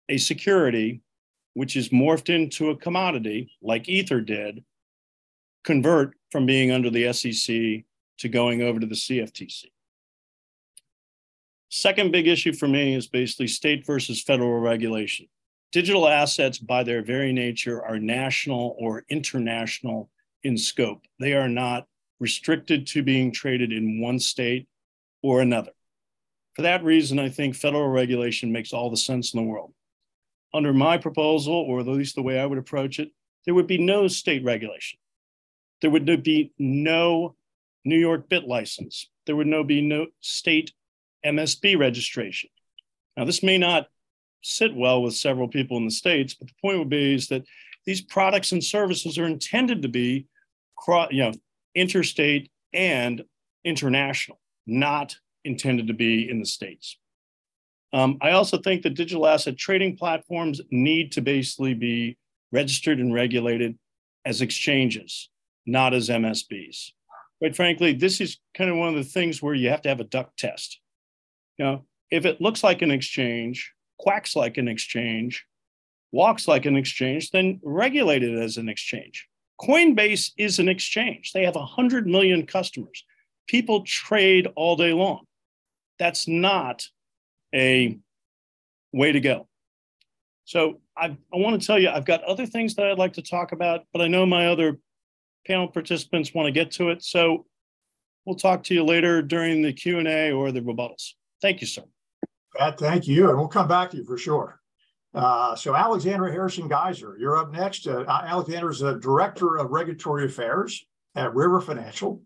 [0.10, 1.02] a security,
[1.56, 4.64] which is morphed into a commodity like Ether did,
[5.64, 7.84] convert from being under the SEC
[8.20, 9.66] to going over to the CFTC.
[11.70, 15.28] Second big issue for me is basically state versus federal regulation.
[15.72, 20.12] Digital assets, by their very nature, are national or international
[20.44, 21.02] in scope.
[21.20, 21.88] They are not
[22.20, 24.68] restricted to being traded in one state
[25.24, 25.72] or another.
[26.54, 29.74] For that reason, I think federal regulation makes all the sense in the world.
[30.54, 33.10] Under my proposal, or at least the way I would approach it,
[33.46, 35.00] there would be no state regulation.
[35.82, 37.36] There would be no
[37.86, 39.10] New York bit license.
[39.26, 40.72] There would no be no state
[41.26, 42.50] MSB registration.
[43.16, 43.88] Now, this may not
[44.44, 46.34] sit well with several people in the states.
[46.34, 47.44] But the point would be is that
[47.86, 50.28] these products and services are intended to be,
[51.10, 51.32] you know,
[51.76, 53.24] interstate and
[53.64, 56.98] international, not intended to be in the states.
[57.92, 62.18] Um, I also think that digital asset trading platforms need to basically be
[62.52, 63.78] registered and regulated
[64.26, 65.30] as exchanges,
[65.66, 66.92] not as MSBs.
[67.44, 70.00] Quite frankly, this is kind of one of the things where you have to have
[70.00, 70.80] a duck test.
[71.58, 75.46] You know, if it looks like an exchange, quacks like an exchange,
[76.14, 79.28] walks like an exchange, then regulate it as an exchange.
[79.60, 81.34] Coinbase is an exchange.
[81.34, 83.04] They have 100 million customers.
[83.48, 85.26] People trade all day long.
[86.00, 86.88] That's not
[87.54, 88.00] a
[88.94, 89.50] way to go.
[90.46, 93.22] So I, I want to tell you, I've got other things that I'd like to
[93.22, 94.80] talk about, but I know my other
[95.46, 97.04] panel participants want to get to it.
[97.04, 97.46] So
[98.26, 101.14] we'll talk to you later during the Q&A or the rebuttals.
[101.42, 101.84] Thank you, sir.
[102.56, 103.30] Pat, thank you.
[103.30, 104.60] And we'll come back to you for sure.
[105.14, 107.88] Uh, so Alexandra Harrison Gaiser, you're up next.
[107.88, 110.86] Uh, Alexandra is a director of regulatory affairs
[111.16, 112.22] at River Financial.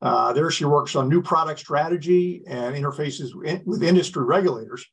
[0.00, 4.86] Uh, there she works on new product strategy and interfaces with industry regulators.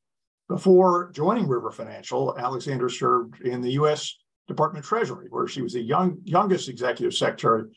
[0.47, 4.15] Before joining River Financial, Alexandra served in the U.S.
[4.47, 7.69] Department of Treasury, where she was the young, youngest executive secretary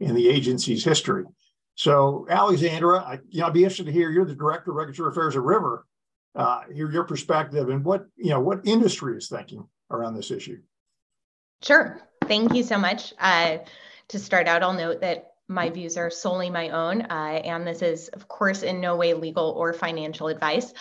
[0.00, 1.24] in the agency's history.
[1.74, 5.10] So, Alexandra, I, you know, I'd be interested to hear you're the director of regulatory
[5.10, 5.86] affairs at River.
[6.34, 10.58] Uh, hear your perspective and what you know what industry is thinking around this issue.
[11.62, 12.00] Sure.
[12.26, 13.12] Thank you so much.
[13.18, 13.58] Uh,
[14.08, 17.82] to start out, I'll note that my views are solely my own, uh, and this
[17.82, 20.72] is, of course, in no way legal or financial advice.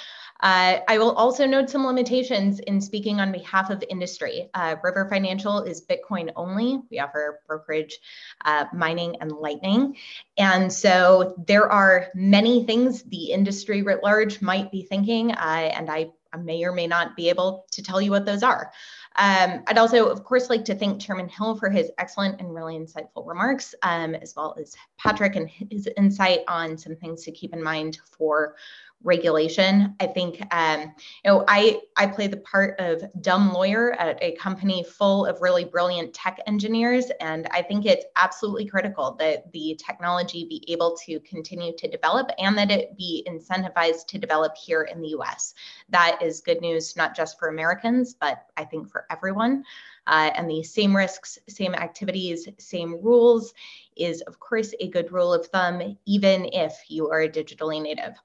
[0.41, 4.49] Uh, I will also note some limitations in speaking on behalf of industry.
[4.53, 6.81] Uh, River Financial is Bitcoin only.
[6.89, 7.99] We offer brokerage,
[8.45, 9.95] uh, mining, and lightning.
[10.37, 15.89] And so there are many things the industry writ large might be thinking, uh, and
[15.89, 18.71] I, I may or may not be able to tell you what those are.
[19.17, 22.77] Um, I'd also, of course, like to thank Chairman Hill for his excellent and really
[22.77, 27.53] insightful remarks, um, as well as Patrick and his insight on some things to keep
[27.53, 28.55] in mind for
[29.03, 29.95] regulation.
[29.99, 30.93] I think um,
[31.23, 35.41] you know I I play the part of dumb lawyer at a company full of
[35.41, 40.95] really brilliant tech engineers, and I think it's absolutely critical that the technology be able
[41.05, 45.53] to continue to develop and that it be incentivized to develop here in the U.S.
[45.89, 49.63] That is good news not just for Americans, but I think for everyone.
[50.07, 53.53] Uh, and the same risks, same activities, same rules
[53.95, 58.15] is, of course, a good rule of thumb, even if you are a digitally native.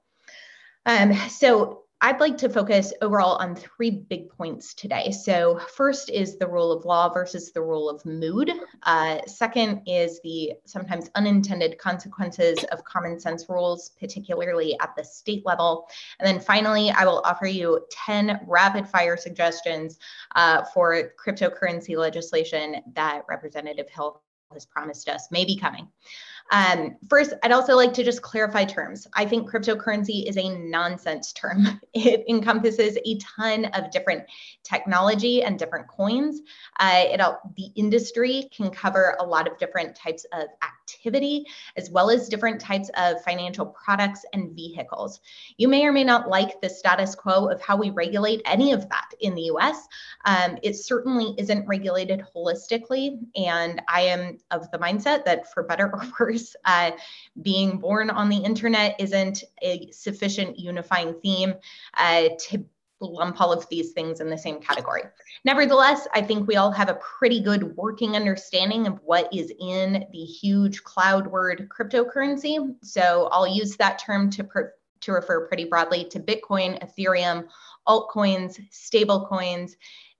[0.87, 5.11] Um, so I'd like to focus overall on three big points today.
[5.11, 8.51] So, first is the rule of law versus the rule of mood.
[8.83, 15.45] Uh, second is the sometimes unintended consequences of common sense rules, particularly at the state
[15.45, 15.89] level.
[16.19, 19.97] And then finally, I will offer you 10 rapid fire suggestions
[20.35, 24.21] uh, for cryptocurrency legislation that Representative Hill
[24.53, 25.87] has promised us may be coming.
[26.51, 29.07] Um, first, I'd also like to just clarify terms.
[29.13, 31.65] I think cryptocurrency is a nonsense term.
[31.93, 34.23] It encompasses a ton of different
[34.63, 36.41] technology and different coins.
[36.79, 37.21] Uh, it,
[37.55, 41.45] the industry can cover a lot of different types of activity,
[41.75, 45.21] as well as different types of financial products and vehicles.
[45.57, 48.87] You may or may not like the status quo of how we regulate any of
[48.89, 49.87] that in the US.
[50.25, 53.19] Um, it certainly isn't regulated holistically.
[53.35, 56.91] And I am of the mindset that for better or worse, uh,
[57.41, 61.53] being born on the internet isn't a sufficient unifying theme
[61.97, 62.65] uh, to
[62.99, 65.03] lump all of these things in the same category.
[65.45, 70.05] Nevertheless, I think we all have a pretty good working understanding of what is in
[70.11, 72.75] the huge cloud word cryptocurrency.
[72.83, 77.47] So I'll use that term to, per- to refer pretty broadly to Bitcoin, Ethereum,
[77.87, 79.73] altcoins, stablecoins,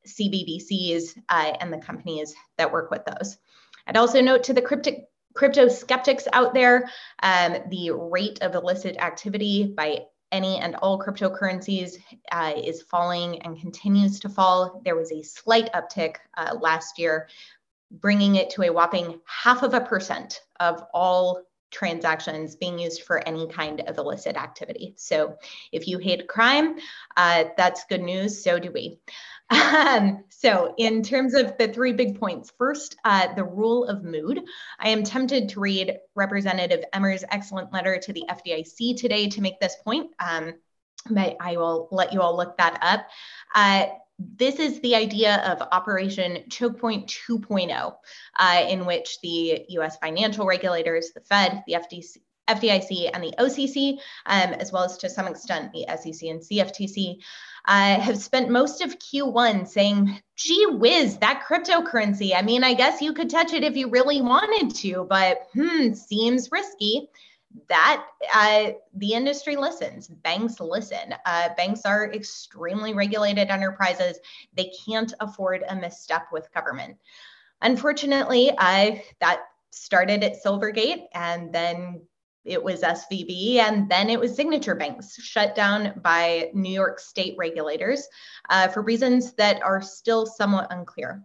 [0.08, 3.38] CBDCs, uh, and the companies that work with those.
[3.88, 6.90] I'd also note to the cryptic crypto skeptics out there,
[7.22, 10.00] um, the rate of illicit activity by
[10.32, 11.98] any and all cryptocurrencies
[12.32, 14.82] uh, is falling and continues to fall.
[14.84, 17.30] There was a slight uptick uh, last year,
[17.92, 23.26] bringing it to a whopping half of a percent of all transactions being used for
[23.28, 24.94] any kind of illicit activity.
[24.98, 25.38] So
[25.72, 26.78] if you hate crime,
[27.16, 28.44] uh, that's good news.
[28.44, 29.00] So do we.
[29.50, 34.44] Um, so, in terms of the three big points, first, uh, the rule of mood.
[34.80, 39.60] I am tempted to read Representative Emmer's excellent letter to the FDIC today to make
[39.60, 40.54] this point, um,
[41.10, 43.08] but I will let you all look that up.
[43.56, 43.88] Uh,
[44.20, 47.94] this is the idea of Operation Choke Point 2.0,
[48.40, 52.18] uh, in which the US financial regulators, the Fed, the FDC,
[52.48, 57.20] FDIC, and the OCC, um, as well as to some extent the SEC and CFTC,
[57.68, 62.34] uh, have spent most of Q1 saying, gee whiz, that cryptocurrency.
[62.36, 65.94] I mean, I guess you could touch it if you really wanted to, but hmm,
[65.94, 67.10] seems risky.
[67.70, 71.16] That uh, the industry listens, banks listen.
[71.26, 74.20] Uh, banks are extremely regulated enterprises.
[74.54, 76.98] They can't afford a misstep with government.
[77.62, 79.40] Unfortunately, that
[79.72, 82.02] started at Silvergate and then
[82.48, 87.36] it was SVB, and then it was Signature Banks, shut down by New York state
[87.38, 88.08] regulators
[88.50, 91.24] uh, for reasons that are still somewhat unclear.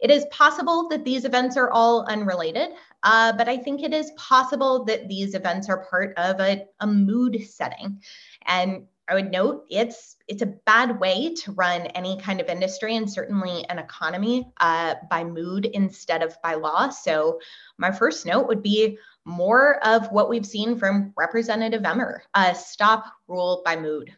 [0.00, 2.70] It is possible that these events are all unrelated,
[3.04, 6.86] uh, but I think it is possible that these events are part of a, a
[6.86, 8.02] mood setting.
[8.46, 12.96] And I would note it's it's a bad way to run any kind of industry
[12.96, 16.88] and certainly an economy uh, by mood instead of by law.
[16.88, 17.38] So
[17.78, 23.06] my first note would be more of what we've seen from Representative Emmer, uh, stop
[23.28, 24.14] rule by mood.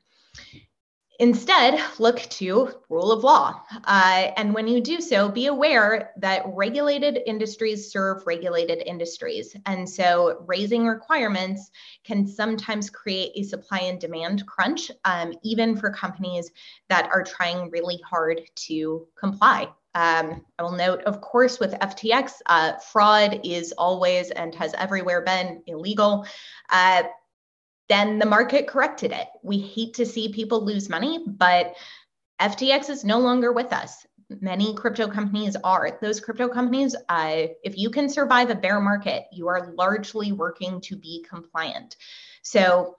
[1.20, 3.62] Instead, look to rule of law.
[3.84, 9.55] Uh, and when you do so, be aware that regulated industries serve regulated industries.
[9.66, 11.70] And so raising requirements
[12.02, 16.50] can sometimes create a supply and demand crunch, um, even for companies
[16.88, 19.68] that are trying really hard to comply.
[19.95, 25.22] Um, I will note, of course, with FTX, uh, fraud is always and has everywhere
[25.22, 26.26] been illegal.
[26.70, 27.05] Uh,
[27.88, 29.28] then the market corrected it.
[29.42, 31.74] We hate to see people lose money, but
[32.40, 34.07] FTX is no longer with us.
[34.40, 35.99] Many crypto companies are.
[36.01, 40.80] Those crypto companies, uh, if you can survive a bear market, you are largely working
[40.82, 41.97] to be compliant.
[42.42, 42.97] So,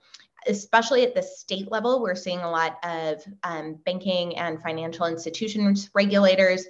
[0.47, 5.89] especially at the state level, we're seeing a lot of um, banking and financial institutions
[5.95, 6.67] regulators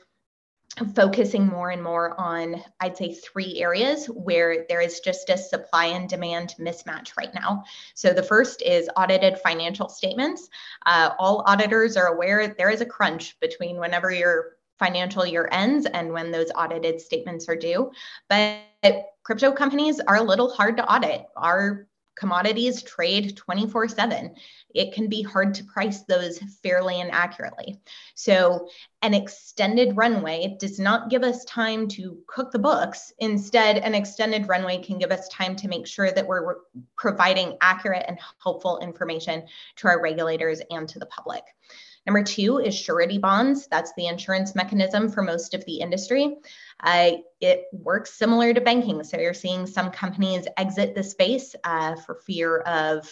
[0.94, 5.86] focusing more and more on, I'd say, three areas where there is just a supply
[5.86, 7.64] and demand mismatch right now.
[7.94, 10.50] So the first is audited financial statements.
[10.86, 15.86] Uh, all auditors are aware there is a crunch between whenever your financial year ends
[15.86, 17.92] and when those audited statements are due.
[18.30, 18.60] But
[19.24, 21.26] crypto companies are a little hard to audit.
[21.38, 24.36] Our commodities trade 24 7
[24.76, 27.80] it can be hard to price those fairly and accurately.
[28.14, 28.68] So
[29.02, 33.14] an extended runway does not give us time to cook the books.
[33.20, 36.58] Instead an extended runway can give us time to make sure that we're
[36.98, 39.44] providing accurate and helpful information
[39.78, 41.44] to our regulators and to the public
[42.06, 43.68] Number two is surety bonds.
[43.68, 46.38] That's the insurance mechanism for most of the industry.
[46.80, 49.04] Uh, it works similar to banking.
[49.04, 53.12] So you're seeing some companies exit the space uh, for fear of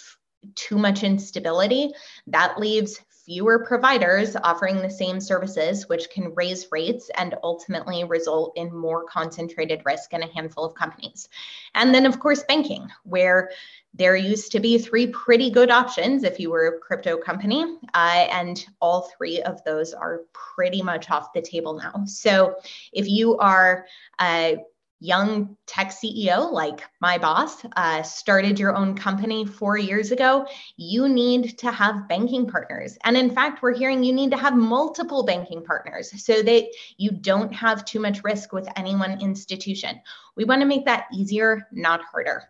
[0.55, 1.91] too much instability.
[2.27, 8.53] That leaves fewer providers offering the same services, which can raise rates and ultimately result
[8.57, 11.29] in more concentrated risk in a handful of companies.
[11.73, 13.51] And then, of course, banking, where
[13.93, 18.27] there used to be three pretty good options if you were a crypto company, uh,
[18.31, 22.03] and all three of those are pretty much off the table now.
[22.05, 22.55] So
[22.91, 23.85] if you are
[24.19, 24.57] a
[25.03, 30.45] young tech CEO like my boss, uh, started your own company four years ago,
[30.77, 32.97] you need to have banking partners.
[33.03, 37.11] And in fact, we're hearing you need to have multiple banking partners so that you
[37.11, 39.99] don't have too much risk with any one institution.
[40.37, 42.43] We want to make that easier, not harder.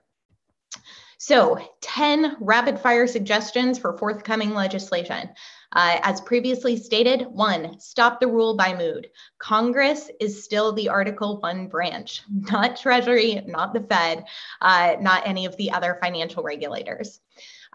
[1.17, 5.29] So, 10 rapid fire suggestions for forthcoming legislation.
[5.73, 9.07] Uh, as previously stated, one, stop the rule by mood.
[9.39, 12.21] Congress is still the Article 1 branch,
[12.51, 14.25] not Treasury, not the Fed,
[14.61, 17.19] uh, not any of the other financial regulators.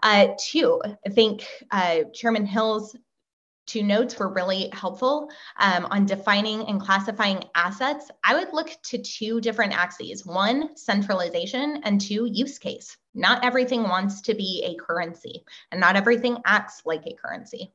[0.01, 2.95] Uh, two, I think uh, Chairman Hill's
[3.69, 5.29] two notes were really helpful
[5.59, 8.09] um, on defining and classifying assets.
[8.23, 12.97] I would look to two different axes one, centralization, and two, use case.
[13.19, 17.73] Not everything wants to be a currency, and not everything acts like a currency.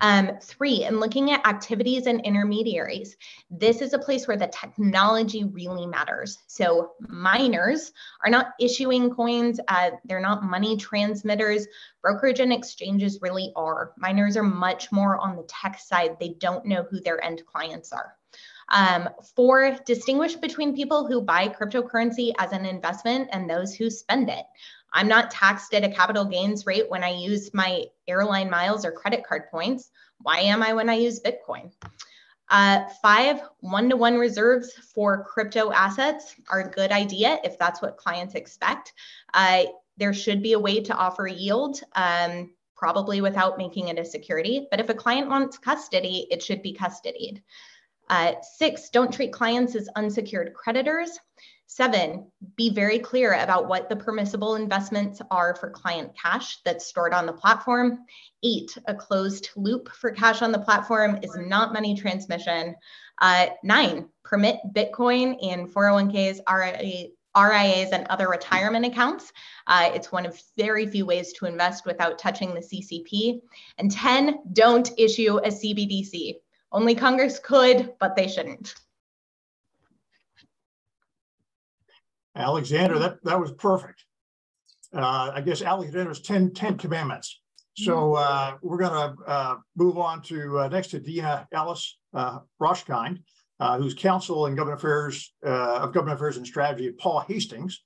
[0.00, 3.16] Um, three, and looking at activities and intermediaries.
[3.48, 6.36] This is a place where the technology really matters.
[6.48, 7.92] So miners
[8.24, 11.66] are not issuing coins, uh, they're not money transmitters.
[12.02, 13.92] Brokerage and exchanges really are.
[13.96, 16.16] Miners are much more on the tech side.
[16.18, 18.16] They don't know who their end clients are.
[18.70, 24.30] Um, four, distinguish between people who buy cryptocurrency as an investment and those who spend
[24.30, 24.44] it.
[24.92, 28.92] I'm not taxed at a capital gains rate when I use my airline miles or
[28.92, 29.90] credit card points.
[30.22, 31.72] Why am I when I use Bitcoin?
[32.48, 37.82] Uh, five, one to one reserves for crypto assets are a good idea if that's
[37.82, 38.92] what clients expect.
[39.32, 39.64] Uh,
[39.96, 44.66] there should be a way to offer yield, um, probably without making it a security.
[44.70, 47.42] But if a client wants custody, it should be custodied.
[48.08, 51.18] Uh, six, don't treat clients as unsecured creditors.
[51.66, 57.14] Seven, be very clear about what the permissible investments are for client cash that's stored
[57.14, 58.00] on the platform.
[58.42, 62.76] Eight, a closed loop for cash on the platform is not money transmission.
[63.20, 69.32] Uh, nine, permit Bitcoin in 401ks, RIA, RIAs, and other retirement accounts.
[69.66, 73.40] Uh, it's one of very few ways to invest without touching the CCP.
[73.78, 76.34] And 10, don't issue a CBDC.
[76.74, 78.74] Only Congress could, but they shouldn't.
[82.34, 84.04] Alexander, that, that was perfect.
[84.92, 87.40] Uh, I guess Alexander's 10, 10 commandments.
[87.76, 92.40] So uh, we're going to uh, move on to uh, next to Dina Ellis uh,
[92.60, 93.22] Rochkind,
[93.60, 97.82] uh, who's counsel in government affairs uh, of government affairs and strategy at Paul Hastings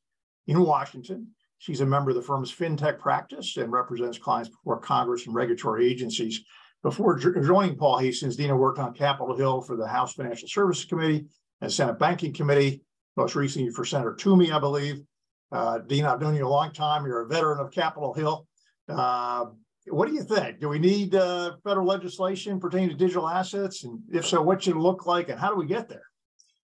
[0.46, 1.28] in Washington.
[1.58, 5.90] She's a member of the firm's fintech practice and represents clients before Congress and regulatory
[5.90, 6.44] agencies.
[6.82, 11.26] Before joining Paul Hastings, Dina worked on Capitol Hill for the House Financial Services Committee
[11.60, 12.82] and Senate Banking Committee
[13.16, 15.02] most recently for Senator Toomey, I believe.
[15.50, 17.04] Uh, Dean, I've known you a long time.
[17.04, 18.46] You're a veteran of Capitol Hill.
[18.88, 19.46] Uh,
[19.88, 20.60] what do you think?
[20.60, 23.82] Do we need uh, federal legislation pertaining to digital assets?
[23.82, 26.04] And if so, what should it look like and how do we get there?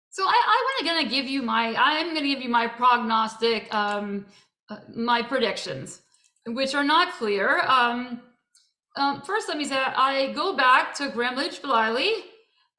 [0.10, 3.74] So I, I want to give you my, I'm going to give you my prognostic,
[3.74, 4.26] um,
[4.70, 6.02] uh, my predictions,
[6.48, 7.62] which are not clear.
[7.62, 8.22] Um,
[8.96, 12.24] um, first, let me say I go back to Gramm Leach Bliley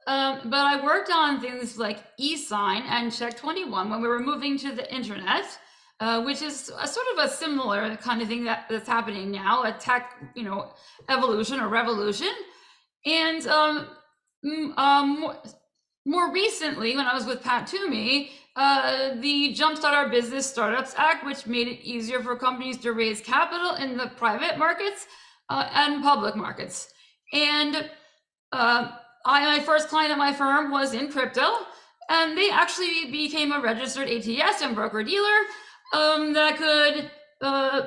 [0.07, 4.59] Um, but I worked on things like eSign and Check 21 when we were moving
[4.59, 5.47] to the internet,
[6.01, 9.63] uh, which is a sort of a similar kind of thing that, that's happening now,
[9.65, 10.73] a tech, you know,
[11.09, 12.33] evolution or revolution.
[13.07, 13.89] And um,
[14.77, 15.37] um,
[16.05, 21.25] more recently, when I was with Pat Toomey, uh, the Jumpstart Our Business Startups Act,
[21.25, 25.07] which made it easier for companies to raise capital in the private markets
[25.53, 26.89] uh, and public markets.
[27.33, 27.91] And
[28.53, 28.91] uh,
[29.27, 31.47] I, my first client at my firm was in crypto,
[32.09, 35.39] and they actually became a registered ATS and broker dealer
[35.93, 37.11] um, that could
[37.43, 37.83] uh,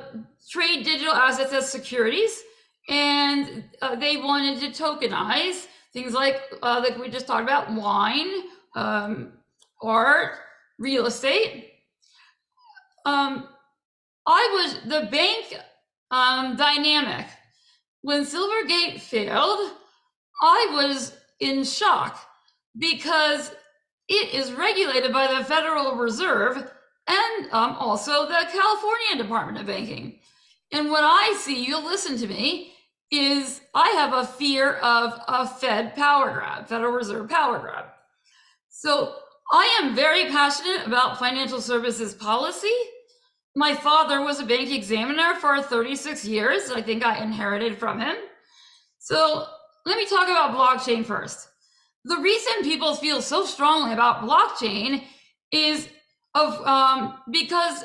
[0.48, 2.40] trade digital assets as securities.
[2.88, 8.30] And uh, they wanted to tokenize things like uh, like we just talked about wine,
[8.76, 9.32] um,
[9.82, 10.34] art,
[10.78, 11.72] real estate.
[13.04, 13.48] Um,
[14.24, 15.46] I was the bank
[16.12, 17.26] um, dynamic
[18.06, 19.72] when Silvergate failed.
[20.40, 22.16] I was in shock
[22.78, 23.50] because
[24.08, 26.70] it is regulated by the Federal Reserve
[27.08, 30.20] and um, also the California Department of Banking.
[30.72, 32.74] And what I see, you'll listen to me,
[33.10, 37.86] is I have a fear of a Fed power grab, Federal Reserve power grab.
[38.68, 39.16] So
[39.52, 42.74] I am very passionate about financial services policy.
[43.56, 46.70] My father was a bank examiner for 36 years.
[46.70, 48.14] I think I inherited from him.
[48.98, 49.46] So
[49.86, 51.48] let me talk about blockchain first.
[52.04, 55.04] The reason people feel so strongly about blockchain
[55.50, 55.88] is
[56.34, 57.82] of um, because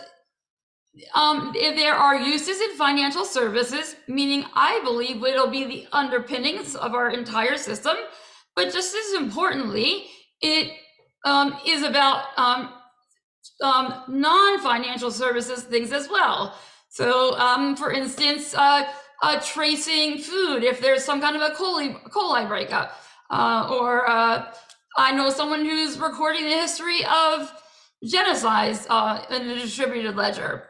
[1.16, 6.94] um, there are uses in financial services, meaning I believe it'll be the underpinnings of
[6.94, 7.96] our entire system.
[8.58, 10.08] But just as importantly,
[10.42, 10.70] it
[11.24, 12.74] um, is about um,
[13.62, 16.56] um, non-financial services things as well.
[16.90, 18.86] So, um, for instance, uh,
[19.22, 22.98] uh, tracing food if there's some kind of a coli, coli breakup.
[23.30, 24.54] Uh, or uh,
[24.98, 27.52] I know someone who's recording the history of
[28.04, 30.68] genocides uh, in a distributed ledger.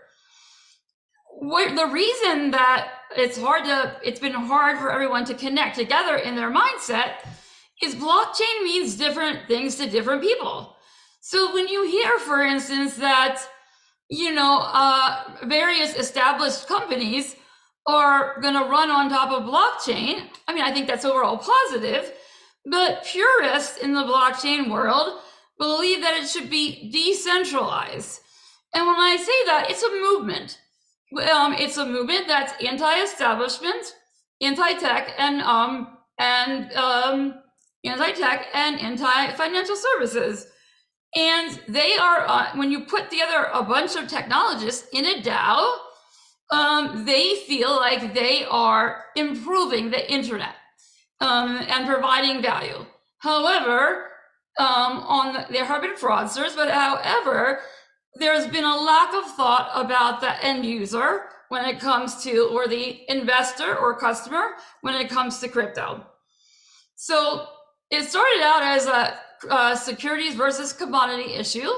[1.39, 6.18] What, the reason that it's hard to, it's been hard for everyone to connect together
[6.18, 7.16] in their mindset
[7.82, 10.76] is blockchain means different things to different people.
[11.22, 13.42] So when you hear, for instance, that
[14.10, 17.36] you know uh, various established companies
[17.88, 20.28] are going to run on top of blockchain.
[20.48, 22.12] I mean, I think that's overall positive,
[22.66, 25.20] but purists in the blockchain world
[25.60, 28.20] believe that it should be decentralized.
[28.74, 30.58] And when I say that, it's a movement.
[31.32, 33.96] Um, it's a movement that's anti-establishment,
[34.42, 37.36] anti-tech, and um, and um,
[37.84, 40.48] anti-tech and anti-financial services.
[41.16, 45.74] And they are uh, when you put together a bunch of technologists in a DAO
[46.51, 50.55] um, they feel like they are improving the internet
[51.22, 52.86] um, and providing value.
[53.20, 54.07] However,
[54.59, 57.59] um, on the, there have been fraudsters, but however,
[58.16, 62.68] there's been a lack of thought about the end user when it comes to, or
[62.68, 64.51] the investor or customer
[64.82, 66.05] when it comes to crypto.
[66.95, 67.47] So
[67.89, 69.18] it started out as a,
[69.50, 71.70] a securities versus commodity issue,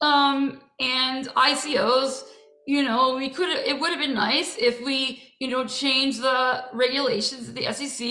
[0.00, 2.24] um, and ICOs
[2.66, 6.64] you know, we could it would have been nice if we, you know, change the
[6.72, 8.08] regulations of the SEC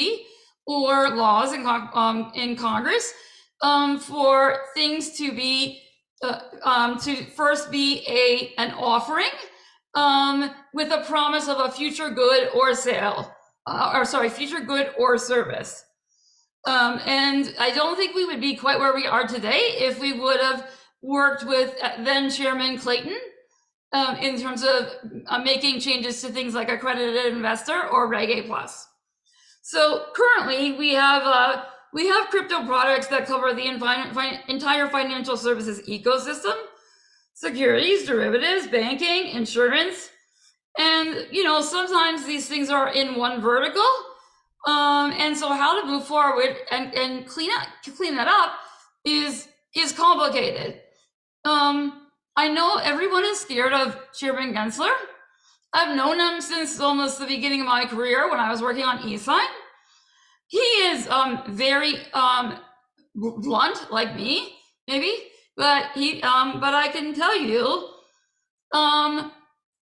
[0.67, 3.13] or laws in, um, in Congress
[3.61, 5.81] um, for things to be
[6.23, 9.31] uh, um, to first be a an offering
[9.95, 13.33] um, with a promise of a future good or sale,
[13.67, 15.83] uh, or sorry, future good or service.
[16.65, 20.13] Um, and I don't think we would be quite where we are today if we
[20.13, 20.69] would have
[21.01, 23.17] worked with uh, then Chairman Clayton
[23.93, 24.91] um, in terms of
[25.27, 28.87] uh, making changes to things like accredited investor or Reg A plus.
[29.63, 35.81] So currently we have uh, we have crypto products that cover the entire financial services
[35.87, 36.55] ecosystem,
[37.33, 40.09] securities, derivatives, banking, insurance,
[40.77, 43.87] and you know sometimes these things are in one vertical.
[44.67, 48.53] Um, and so how to move forward and, and clean up clean that up
[49.05, 50.81] is is complicated.
[51.45, 54.93] Um, I know everyone is scared of Chairman Gensler.
[55.73, 58.99] I've known him since almost the beginning of my career when I was working on
[58.99, 59.47] eSign.
[60.47, 62.59] He is um, very um,
[63.15, 64.53] blunt, like me,
[64.87, 65.13] maybe,
[65.55, 66.21] but he.
[66.21, 67.87] Um, but I can tell you,
[68.73, 69.31] um,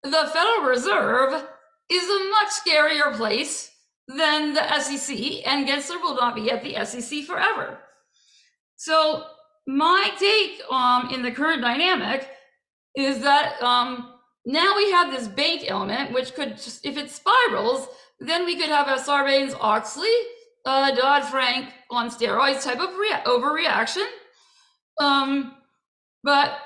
[0.03, 1.43] the Federal Reserve
[1.89, 3.71] is a much scarier place
[4.09, 7.77] than the SEC, and Gensler will not be at the SEC forever.
[8.75, 9.23] So
[9.67, 12.27] my take um, in the current dynamic
[12.95, 14.13] is that um,
[14.45, 17.87] now we have this bank element, which could just, if it spirals,
[18.19, 20.15] then we could have a Sarbanes Oxley
[20.65, 24.07] uh, Dodd Frank on steroids type of rea- overreaction.
[24.99, 25.53] Um,
[26.23, 26.57] but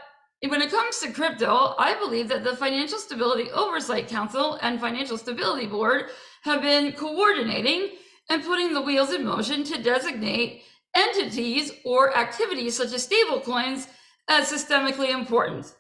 [0.48, 5.18] when it comes to crypto, I believe that the Financial Stability Oversight Council and Financial
[5.18, 6.06] Stability Board
[6.44, 7.90] have been coordinating
[8.30, 10.64] and putting the wheels in motion to designate
[10.96, 13.88] entities or activities such as stablecoins
[14.30, 15.74] as systemically important.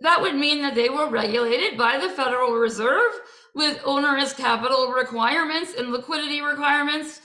[0.00, 3.12] That would mean that they were regulated by the Federal Reserve
[3.54, 7.20] with onerous capital requirements and liquidity requirements,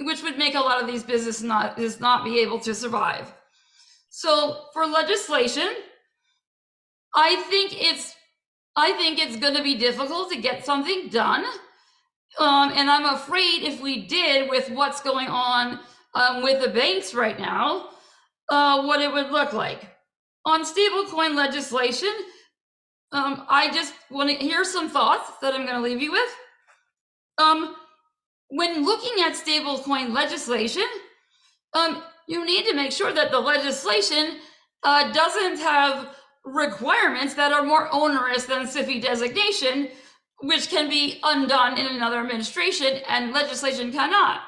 [0.00, 3.32] which would make a lot of these businesses not, not be able to survive.
[4.10, 5.68] So for legislation,
[7.14, 8.14] I think it's
[8.76, 11.44] I think it's going to be difficult to get something done.
[12.38, 15.80] Um, and I'm afraid if we did with what's going on
[16.14, 17.90] um, with the banks right now,
[18.48, 19.88] uh, what it would look like.
[20.44, 22.12] On stablecoin legislation,
[23.12, 26.30] um, I just want to hear some thoughts that I'm going to leave you with.
[27.38, 27.74] Um,
[28.48, 30.86] when looking at stablecoin legislation,
[31.74, 34.36] um, you need to make sure that the legislation
[34.84, 36.14] uh, doesn't have
[36.44, 39.88] requirements that are more onerous than SIFI designation,
[40.40, 44.40] which can be undone in another administration, and legislation cannot.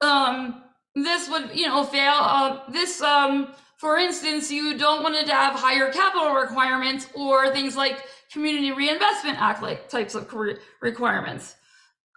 [0.00, 0.62] Um,
[0.94, 2.14] this would, you know, fail.
[2.14, 7.76] Uh, this, um, for instance, you don't want to have higher capital requirements or things
[7.76, 10.32] like Community Reinvestment Act like types of
[10.80, 11.54] requirements.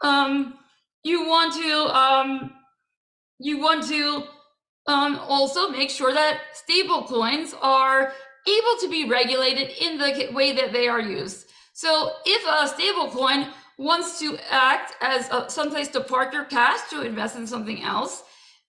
[0.03, 0.55] Um,
[1.03, 2.51] you want to, um,
[3.39, 4.24] you want to
[4.88, 8.14] um, also make sure that stable coins are
[8.47, 11.49] able to be regulated in the way that they are used.
[11.80, 17.04] So if a stablecoin wants to act as a, someplace to park your cash to
[17.04, 18.22] invest in something else,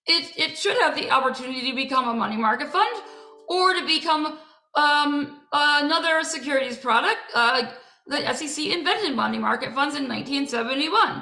[0.06, 3.02] it, it should have the opportunity to become a money market fund
[3.48, 4.38] or to become
[4.76, 7.18] um, another securities product.
[7.34, 7.72] Uh,
[8.06, 11.20] the SEC invented money market funds in 1971.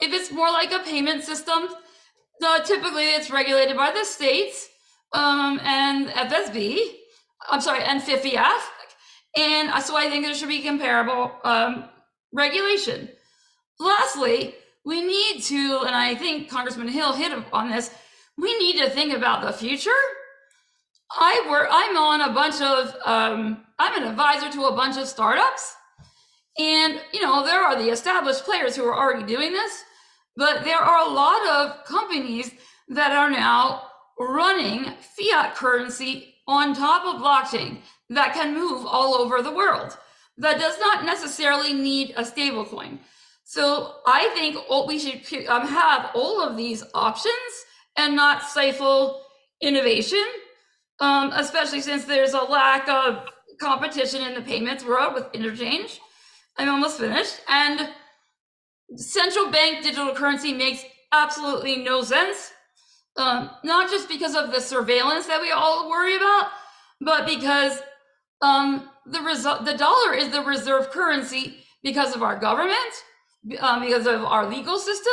[0.00, 1.68] If it's more like a payment system,
[2.42, 4.70] uh, typically it's regulated by the states
[5.12, 6.80] um, and FSB.
[7.48, 8.60] I'm sorry, and FIFIAF.
[9.38, 11.84] And so I think there should be comparable um,
[12.32, 13.08] regulation.
[13.78, 17.94] Lastly, we need to, and I think Congressman Hill hit on this,
[18.36, 20.00] we need to think about the future.
[21.12, 25.06] I work, I'm on a bunch of, um, I'm an advisor to a bunch of
[25.06, 25.72] startups.
[26.58, 29.84] And, you know, there are the established players who are already doing this,
[30.36, 32.50] but there are a lot of companies
[32.88, 33.82] that are now
[34.18, 37.78] running fiat currency on top of blockchain
[38.10, 39.96] that can move all over the world.
[40.36, 42.98] That does not necessarily need a stablecoin.
[43.44, 44.56] So I think
[44.86, 47.34] we should um, have all of these options
[47.96, 49.22] and not stifle
[49.60, 50.24] innovation,
[51.00, 53.26] um, especially since there's a lack of
[53.60, 56.00] competition in the payments world with interchange.
[56.56, 57.40] I'm almost finished.
[57.48, 57.88] And
[58.96, 62.52] central bank digital currency makes absolutely no sense.
[63.16, 66.50] Um, not just because of the surveillance that we all worry about,
[67.00, 67.80] but because
[68.42, 72.92] um, the result, the dollar is the reserve currency because of our government,
[73.60, 75.12] um, because of our legal system,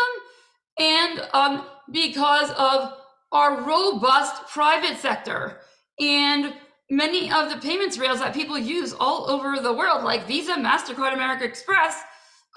[0.79, 2.93] and um, because of
[3.31, 5.59] our robust private sector
[5.99, 6.53] and
[6.89, 11.13] many of the payments rails that people use all over the world, like Visa, Mastercard,
[11.13, 12.01] American Express,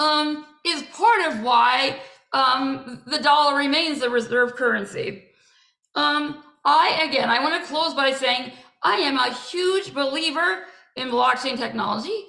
[0.01, 1.99] um, is part of why
[2.33, 5.25] um, the dollar remains the reserve currency.
[5.95, 8.53] Um, I, again, I want to close by saying
[8.83, 10.65] I am a huge believer
[10.97, 12.27] in blockchain technology.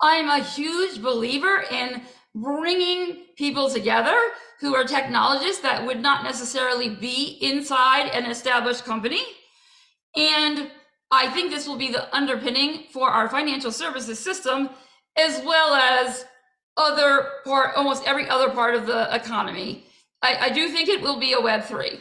[0.00, 2.02] I'm a huge believer in
[2.34, 4.16] bringing people together
[4.60, 9.22] who are technologists that would not necessarily be inside an established company.
[10.16, 10.70] And
[11.10, 14.70] I think this will be the underpinning for our financial services system,
[15.16, 16.24] as well as
[16.76, 19.84] other part, almost every other part of the economy.
[20.22, 22.00] I, I do think it will be a Web3.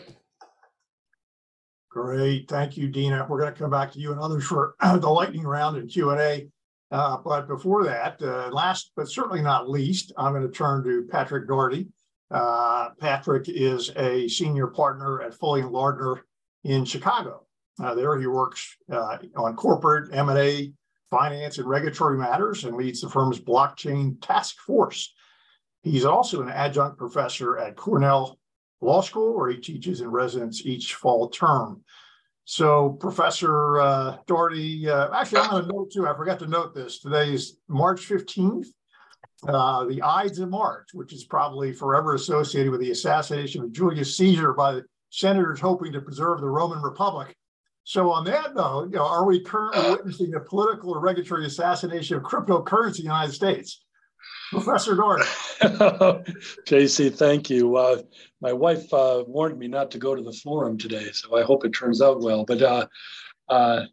[1.89, 3.25] Great, thank you, Dina.
[3.27, 6.11] We're going to come back to you and others for the lightning round and Q
[6.11, 6.47] and A.
[6.91, 11.07] Uh, but before that, uh, last but certainly not least, I'm going to turn to
[11.09, 11.87] Patrick Daugherty.
[12.31, 16.25] Uh, Patrick is a senior partner at Foley and Lardner
[16.63, 17.45] in Chicago.
[17.81, 20.73] Uh, there he works uh, on corporate M&A,
[21.09, 25.13] finance, and regulatory matters and leads the firm's blockchain task force.
[25.83, 28.38] He's also an adjunct professor at Cornell
[28.81, 31.83] Law School, where he teaches in residence each fall term.
[32.45, 36.73] So, Professor uh, Daugherty, uh, actually, I'm going to note too, I forgot to note
[36.73, 36.99] this.
[36.99, 38.67] Today is March 15th,
[39.47, 44.17] uh, the Ides of March, which is probably forever associated with the assassination of Julius
[44.17, 47.35] Caesar by the senators hoping to preserve the Roman Republic.
[47.83, 52.17] So, on that note, you know, are we currently witnessing a political or regulatory assassination
[52.17, 53.83] of cryptocurrency in the United States?
[54.49, 55.25] Professor Daugherty.
[56.65, 57.75] JC, thank you.
[57.75, 58.01] Uh,
[58.41, 61.65] my wife uh, warned me not to go to the forum today, so I hope
[61.65, 62.45] it turns out well.
[62.45, 62.87] But uh,
[63.49, 63.85] uh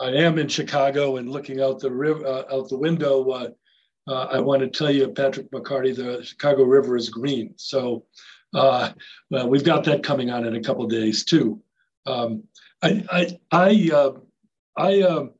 [0.00, 3.28] I am in Chicago and looking out the river, uh, out the window.
[3.30, 3.50] Uh,
[4.12, 7.54] I want to tell you, Patrick McCarty, the Chicago River is green.
[7.56, 8.06] So
[8.52, 8.94] well,
[9.46, 11.60] we've got that coming on in a couple days too.
[12.06, 12.44] Um,
[12.82, 14.12] I I I,
[14.76, 15.34] I um,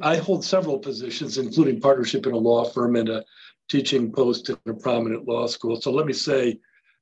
[0.00, 3.24] I hold several positions, including partnership in a law firm and a
[3.70, 5.80] teaching post in a prominent law school.
[5.80, 6.58] So let me say,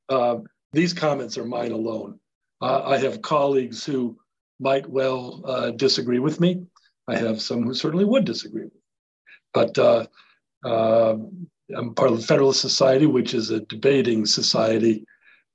[0.09, 0.37] uh,
[0.73, 2.19] these comments are mine alone.
[2.61, 4.17] Uh, I have colleagues who
[4.61, 6.65] might well uh, disagree with me.
[7.09, 8.81] I have some who certainly would disagree with me.
[9.53, 10.07] But uh,
[10.65, 15.05] um, I'm part of the Federalist Society, which is a debating society.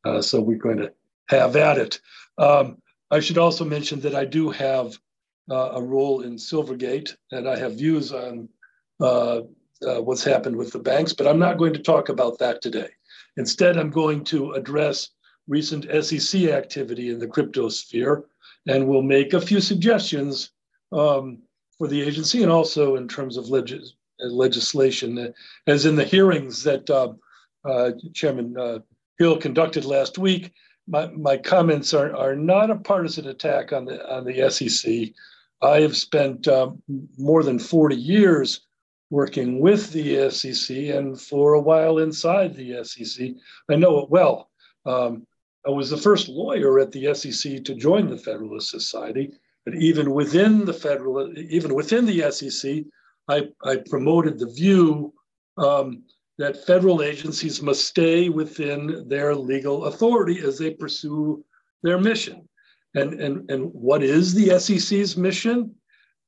[0.03, 0.91] Uh, so we're going to
[1.29, 1.99] have at it.
[2.37, 4.97] Um, I should also mention that I do have
[5.49, 8.49] uh, a role in Silvergate, and I have views on
[9.85, 12.61] uh, uh, what's happened with the banks, but I'm not going to talk about that
[12.61, 12.89] today.
[13.37, 15.09] Instead, I'm going to address
[15.47, 18.25] recent SEC activity in the crypto sphere,
[18.67, 20.51] and we'll make a few suggestions
[20.91, 21.39] um,
[21.77, 25.33] for the agency and also in terms of legis- legislation,
[25.67, 27.13] as in the hearings that uh,
[27.67, 28.79] uh, Chairman uh,
[29.19, 30.51] Hill conducted last week.
[30.87, 35.09] My, my comments are, are not a partisan attack on the on the SEC.
[35.61, 36.81] I have spent um,
[37.17, 38.66] more than 40 years
[39.09, 43.29] working with the SEC and for a while inside the SEC.
[43.69, 44.49] I know it well.
[44.85, 45.25] Um,
[45.65, 49.31] I was the first lawyer at the SEC to join the Federalist Society,
[49.65, 52.83] but even within the federal, even within the SEC,
[53.27, 55.13] I, I promoted the view
[55.57, 56.03] um,
[56.37, 61.43] that federal agencies must stay within their legal authority as they pursue
[61.83, 62.47] their mission.
[62.95, 65.75] And, and, and what is the SEC's mission?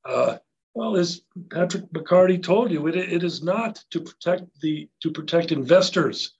[0.04, 0.36] Uh,
[0.74, 5.52] well, as Patrick McCarty told you, it, it is not to protect the to protect
[5.52, 6.34] investors,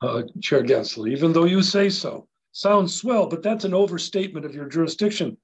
[0.00, 2.26] uh, Chair Gensler, even though you say so.
[2.52, 5.36] Sounds swell, but that's an overstatement of your jurisdiction.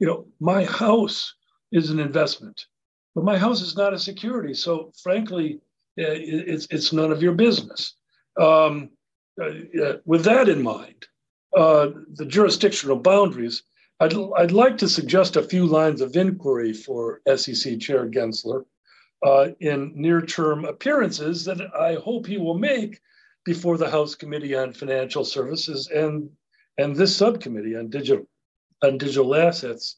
[0.00, 1.34] You know, my house
[1.72, 2.66] is an investment,
[3.14, 4.54] but my house is not a security.
[4.54, 5.60] So, frankly,
[5.96, 7.94] it's it's none of your business.
[8.40, 8.90] Um,
[9.42, 11.06] uh, with that in mind,
[11.56, 13.62] uh, the jurisdictional boundaries
[14.00, 18.64] I'd, I'd like to suggest a few lines of inquiry for SEC Chair Gensler
[19.26, 23.00] uh, in near term appearances that I hope he will make
[23.44, 26.30] before the House Committee on Financial Services and,
[26.76, 28.26] and this subcommittee on digital,
[28.84, 29.96] on digital assets.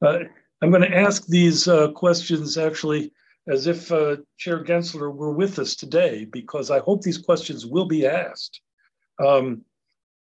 [0.00, 0.20] Uh,
[0.62, 3.12] I'm going to ask these uh, questions actually
[3.48, 7.86] as if uh, Chair Gensler were with us today, because I hope these questions will
[7.86, 8.60] be asked.
[9.22, 9.62] Um,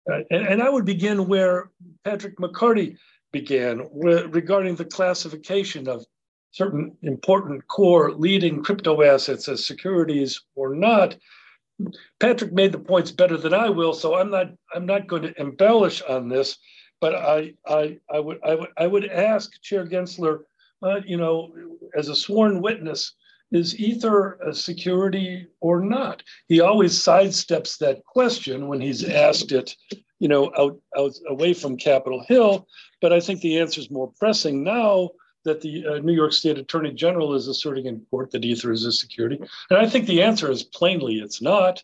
[0.08, 1.70] and, and, I would begin where
[2.04, 2.98] Patrick McCarty
[3.32, 6.06] began regarding the classification of
[6.52, 11.16] certain important core leading crypto assets as securities or not.
[12.20, 15.40] Patrick made the points better than I will, so I'm not I'm not going to
[15.40, 16.58] embellish on this,
[17.00, 20.42] but I I, I would I would I would ask Chair Gensler,
[20.84, 21.52] uh, you know,
[21.96, 23.16] as a sworn witness,
[23.52, 26.22] is ether a security or not?
[26.48, 29.76] He always sidesteps that question when he's asked it,
[30.22, 32.68] you know, out, out away from Capitol Hill.
[33.02, 35.10] But I think the answer is more pressing now
[35.46, 38.86] that the uh, New York State Attorney General is asserting in court that ether is
[38.86, 39.42] a security.
[39.72, 41.84] And I think the answer is plainly it's not,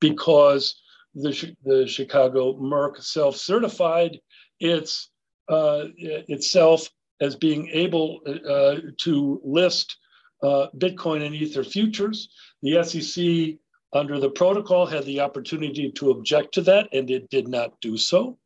[0.00, 0.82] because
[1.14, 4.18] the, the Chicago Merc self certified
[4.58, 5.08] its,
[5.48, 9.96] uh, itself as being able uh, to list
[10.42, 12.30] uh, Bitcoin and Ether futures.
[12.62, 13.58] The SEC,
[13.92, 17.96] under the protocol, had the opportunity to object to that, and it did not do
[17.96, 18.38] so.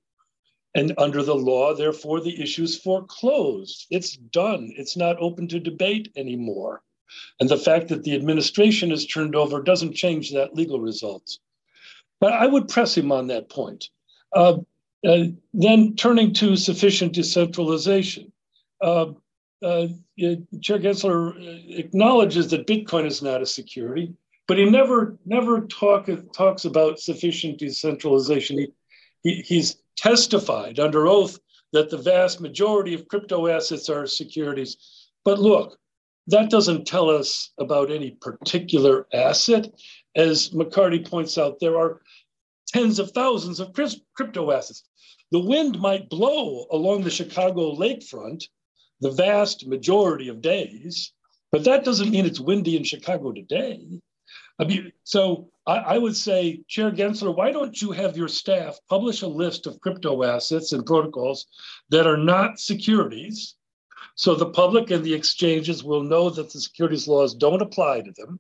[0.75, 3.87] And under the law, therefore, the issue is foreclosed.
[3.91, 4.73] It's done.
[4.77, 6.83] It's not open to debate anymore.
[7.41, 11.39] And the fact that the administration is turned over doesn't change that legal result.
[12.21, 13.89] But I would press him on that point.
[14.33, 14.59] Uh,
[15.05, 15.25] uh,
[15.55, 18.31] then turning to sufficient decentralization.
[18.81, 19.13] Uh,
[19.63, 19.87] uh
[20.63, 24.15] Chair Gensler acknowledges that Bitcoin is not a security,
[24.51, 28.59] but he never never talk, talks about sufficient decentralization.
[28.59, 28.73] He,
[29.23, 31.39] he, he's testified under oath
[31.73, 34.77] that the vast majority of crypto assets are securities.
[35.25, 35.79] But look,
[36.27, 39.69] that doesn't tell us about any particular asset.
[40.17, 42.01] As McCarty points out, there are
[42.67, 44.83] tens of thousands of crypto assets.
[45.31, 48.49] The wind might blow along the Chicago lakefront
[49.01, 51.13] the vast majority of days,
[51.53, 54.01] but that doesn't mean it's windy in Chicago today.
[54.61, 58.79] I mean, so I, I, would say, Chair Gensler, why don't you have your staff
[58.91, 61.47] publish a list of crypto assets and protocols
[61.89, 63.55] that are not securities
[64.17, 68.13] so the public and the exchanges will know that the securities laws don't apply to
[68.13, 68.39] them?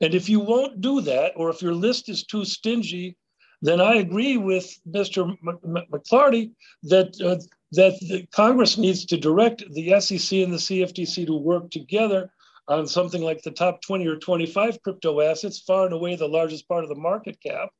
[0.00, 3.16] And if you won't do that, or if your list is too stingy,
[3.62, 5.36] then I agree with Mr.
[5.42, 6.52] McCarty
[6.84, 7.42] that uh,
[7.72, 12.32] that Congress needs to direct the SEC and the CFTC to work together
[12.70, 16.68] on something like the top 20 or 25 crypto assets, far and away the largest
[16.68, 17.70] part of the market cap,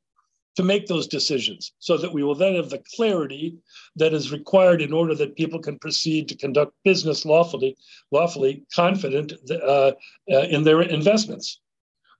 [0.57, 3.57] to make those decisions so that we will then have the clarity
[3.95, 7.77] that is required in order that people can proceed to conduct business lawfully,
[8.11, 9.93] lawfully confident uh,
[10.31, 11.61] uh, in their investments.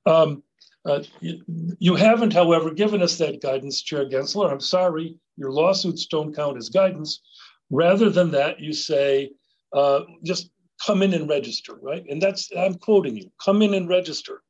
[0.05, 0.43] Um,
[0.85, 1.43] uh, you,
[1.77, 4.51] you, haven't, however, given us that guidance, Chair Gensler.
[4.51, 7.21] I'm sorry, your lawsuits don't count as guidance.
[7.69, 9.31] Rather than that, you say,
[9.73, 10.49] uh, just
[10.85, 12.05] come in and register, right?
[12.09, 14.41] And that's, I'm quoting you, come in and register.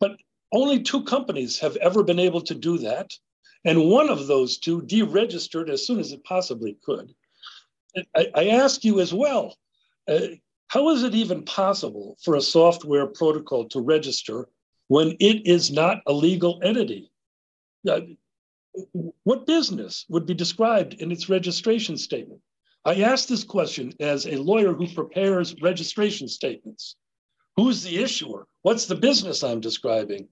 [0.00, 0.16] But
[0.52, 3.10] only two companies have ever been able to do that.
[3.64, 7.14] And one of those two deregistered as soon as it possibly could.
[8.16, 9.56] I, I ask you as well,
[10.08, 10.20] uh,
[10.68, 14.48] how is it even possible for a software protocol to register
[14.88, 17.10] when it is not a legal entity?
[17.88, 18.00] Uh,
[19.22, 22.40] what business would be described in its registration statement?
[22.86, 26.96] I ask this question as a lawyer who prepares registration statements.
[27.56, 28.46] Who's the issuer?
[28.62, 30.28] What's the business I'm describing?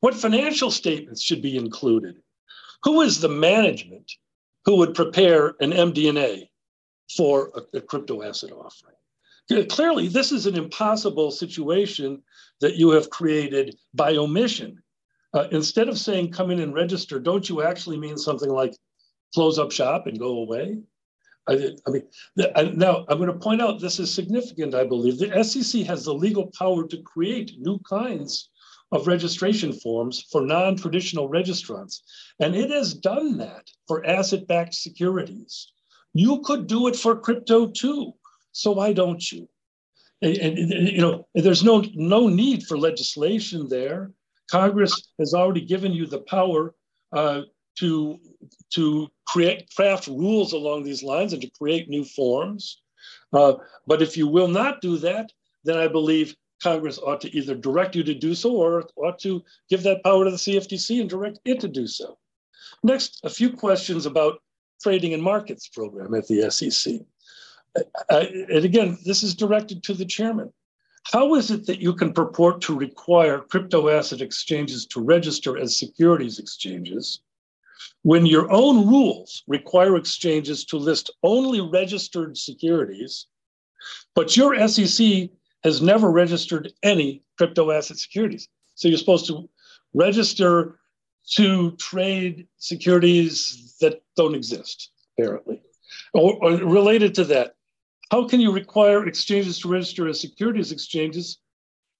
[0.00, 2.16] What financial statements should be included?
[2.84, 4.12] Who is the management
[4.64, 6.50] who would prepare an MD&A
[7.14, 8.96] for a, a crypto asset offering?
[9.68, 12.22] Clearly, this is an impossible situation
[12.60, 14.80] that you have created by omission.
[15.34, 18.74] Uh, instead of saying come in and register, don't you actually mean something like
[19.34, 20.78] close up shop and go away?
[21.48, 22.02] I, I mean,
[22.54, 25.18] I, now I'm going to point out this is significant, I believe.
[25.18, 28.50] The SEC has the legal power to create new kinds
[28.92, 32.00] of registration forms for non traditional registrants,
[32.40, 35.72] and it has done that for asset backed securities.
[36.12, 38.12] You could do it for crypto too.
[38.52, 39.48] So why don't you?
[40.22, 44.12] And, and, and, you know, there's no no need for legislation there.
[44.50, 46.74] Congress has already given you the power
[47.12, 47.42] uh,
[47.78, 48.18] to
[48.74, 52.80] to create craft rules along these lines and to create new forms.
[53.32, 53.54] Uh,
[53.86, 55.32] but if you will not do that,
[55.64, 59.42] then I believe Congress ought to either direct you to do so or ought to
[59.68, 62.18] give that power to the CFTC and direct it to do so.
[62.82, 64.42] Next, a few questions about
[64.82, 67.00] trading and markets program at the SEC.
[68.10, 70.52] Uh, and again, this is directed to the chairman.
[71.04, 75.78] How is it that you can purport to require crypto asset exchanges to register as
[75.78, 77.20] securities exchanges
[78.02, 83.26] when your own rules require exchanges to list only registered securities,
[84.14, 85.30] but your SEC
[85.64, 88.48] has never registered any crypto asset securities?
[88.74, 89.48] So you're supposed to
[89.94, 90.78] register
[91.32, 95.60] to trade securities that don't exist, apparently.
[96.14, 97.54] Or, or related to that,
[98.10, 101.38] how can you require exchanges to register as securities exchanges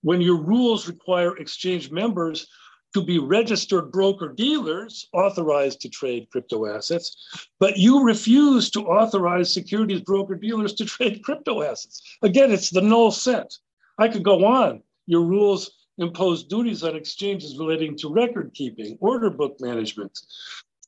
[0.03, 2.47] when your rules require exchange members
[2.95, 7.17] to be registered broker dealers authorized to trade crypto assets,
[7.59, 12.03] but you refuse to authorize securities broker dealers to trade crypto assets?
[12.23, 13.53] Again, it's the null set.
[13.99, 14.83] I could go on.
[15.07, 20.19] Your rules impose duties on exchanges relating to record keeping, order book management,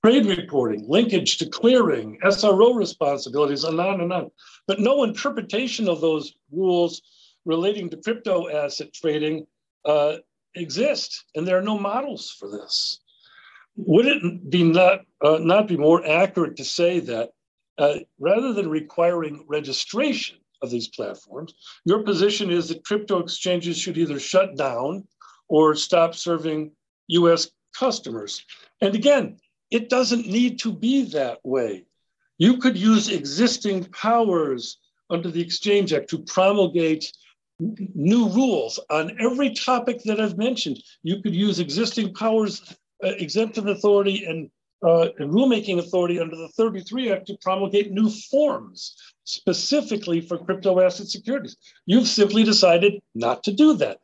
[0.04, 4.30] trade reporting, linkage to clearing, SRO responsibilities, and on and on.
[4.66, 7.02] But no interpretation of those rules
[7.44, 9.46] relating to crypto asset trading
[9.84, 10.16] uh,
[10.54, 13.00] exist, and there are no models for this.
[13.76, 17.30] Would it be not, uh, not be more accurate to say that
[17.78, 23.98] uh, rather than requiring registration of these platforms, your position is that crypto exchanges should
[23.98, 25.06] either shut down
[25.48, 26.72] or stop serving
[27.08, 28.44] US customers?
[28.80, 29.38] And again,
[29.70, 31.86] it doesn't need to be that way.
[32.38, 34.78] You could use existing powers
[35.08, 37.12] under the Exchange Act to promulgate
[37.58, 40.82] new rules on every topic that I've mentioned.
[41.02, 42.62] You could use existing powers,
[43.04, 44.50] uh, exemptive authority, and,
[44.84, 50.80] uh, and rulemaking authority under the 33 Act to promulgate new forms specifically for crypto
[50.80, 51.56] asset securities.
[51.86, 53.98] You've simply decided not to do that.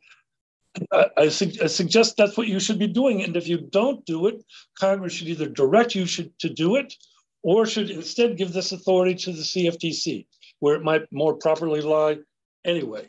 [1.17, 3.23] I, su- I, suggest that's what you should be doing.
[3.23, 4.45] And if you don't do it,
[4.79, 6.95] Congress should either direct you should, to do it
[7.43, 10.27] or should instead give this authority to the CFTC,
[10.61, 12.19] where it might more properly lie
[12.65, 13.09] anyway.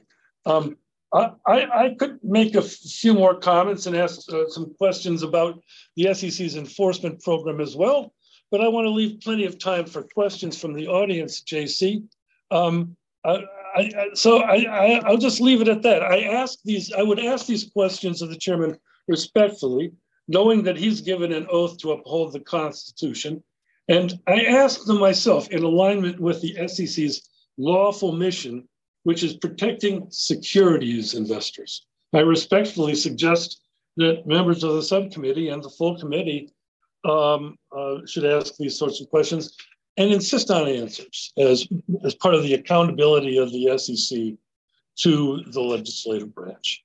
[0.49, 0.77] Um,
[1.11, 5.59] I, I, could make a few more comments and ask uh, some questions about
[5.95, 8.13] the SEC's enforcement program as well,
[8.51, 12.03] but I want to leave plenty of time for questions from the audience, JC.
[12.51, 12.95] Um,
[13.25, 13.43] I,
[13.75, 16.03] I, so I, will just leave it at that.
[16.03, 18.77] I ask these, I would ask these questions of the chairman
[19.07, 19.91] respectfully,
[20.27, 23.43] knowing that he's given an oath to uphold the Constitution.
[23.87, 27.27] And I ask them myself in alignment with the SEC's
[27.57, 28.68] lawful mission,
[29.03, 31.85] which is protecting securities investors.
[32.13, 33.61] I respectfully suggest
[33.97, 36.51] that members of the subcommittee and the full committee
[37.05, 39.55] um, uh, should ask these sorts of questions
[39.97, 41.67] and insist on answers as,
[42.03, 44.33] as part of the accountability of the SEC
[44.97, 46.83] to the legislative branch.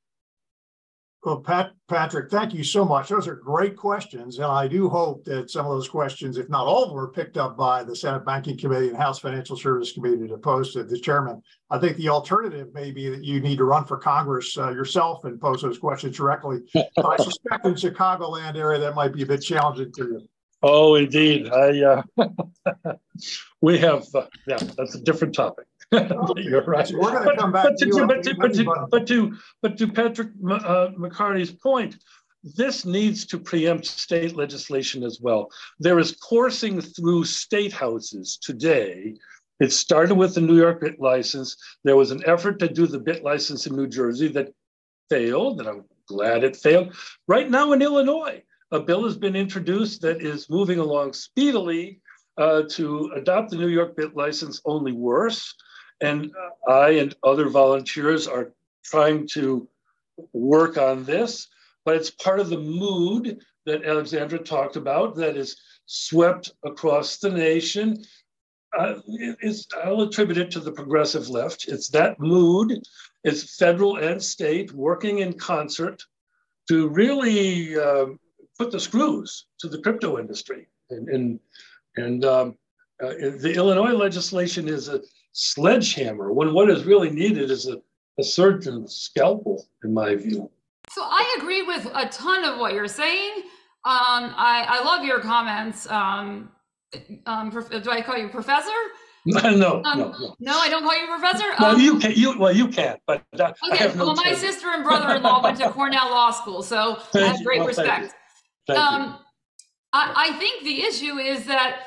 [1.24, 3.08] Well, Pat, Patrick, thank you so much.
[3.08, 4.36] Those are great questions.
[4.36, 7.08] And I do hope that some of those questions, if not all of them, are
[7.08, 10.84] picked up by the Senate Banking Committee and House Financial Service Committee to pose to
[10.84, 11.42] the chairman.
[11.70, 15.24] I think the alternative may be that you need to run for Congress uh, yourself
[15.24, 16.58] and pose those questions directly.
[16.74, 20.28] But I suspect in Chicagoland area, that might be a bit challenging for you.
[20.62, 21.48] Oh, indeed.
[21.50, 22.02] I uh,
[23.62, 25.66] we have uh, yeah, that's a different topic.
[26.36, 26.86] You're right.
[26.86, 29.36] So we're going to come back but, to, to, but, to, but, to, but to
[29.62, 31.96] but to Patrick uh, McCarty's point,
[32.42, 35.50] this needs to preempt state legislation as well.
[35.80, 39.14] There is coursing through state houses today.
[39.60, 41.56] It started with the New York BitLicense.
[41.84, 44.52] There was an effort to do the BitLicense in New Jersey that
[45.08, 46.94] failed, and I'm glad it failed.
[47.28, 52.00] Right now in Illinois, a bill has been introduced that is moving along speedily
[52.36, 55.54] uh, to adopt the New York BitLicense, only worse.
[56.04, 56.32] And
[56.66, 58.52] uh, I and other volunteers are
[58.84, 59.68] trying to
[60.32, 61.48] work on this,
[61.84, 67.30] but it's part of the mood that Alexandra talked about that is swept across the
[67.30, 68.02] nation.
[68.78, 68.96] Uh,
[69.82, 71.68] I'll attribute it to the progressive left.
[71.68, 72.80] It's that mood.
[73.22, 76.02] It's federal and state working in concert
[76.68, 78.18] to really um,
[78.58, 80.66] put the screws to the crypto industry.
[80.90, 81.40] And, and,
[81.96, 82.58] and um,
[83.02, 85.00] uh, the Illinois legislation is a
[85.34, 87.82] sledgehammer when what is really needed is a,
[88.18, 90.50] a surgeon's scalpel, in my view.
[90.90, 93.32] So I agree with a ton of what you're saying.
[93.84, 95.90] Um, I, I love your comments.
[95.90, 96.50] Um,
[97.26, 98.70] um, do I call you professor?
[99.26, 100.58] No, no, um, no, no.
[100.58, 101.46] I don't call you professor.
[101.58, 102.12] No, um, you can.
[102.12, 103.00] You well, you can't.
[103.06, 103.90] But uh, okay.
[103.94, 107.60] No well, my sister and brother-in-law went to Cornell Law School, so I have great
[107.60, 108.12] well, respect.
[108.66, 109.18] Thank um,
[109.94, 111.78] I, I, think the issue is that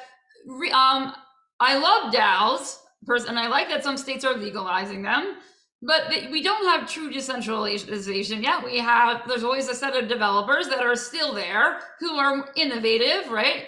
[0.73, 1.13] um,
[1.59, 5.37] I love DAOs, and I like that some states are legalizing them,
[5.81, 8.63] but we don't have true decentralization yet.
[8.63, 13.31] We have, there's always a set of developers that are still there who are innovative,
[13.31, 13.65] right?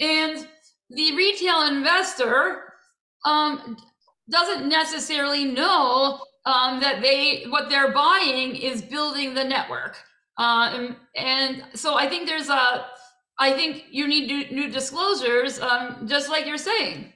[0.00, 0.46] And
[0.90, 2.64] the retail investor
[3.24, 3.76] um,
[4.30, 9.96] doesn't necessarily know um, that they what they're buying is building the network.
[10.38, 12.86] Uh, and, so I think there's a,
[13.38, 17.12] I think you need new, new disclosures, um, just like you're saying.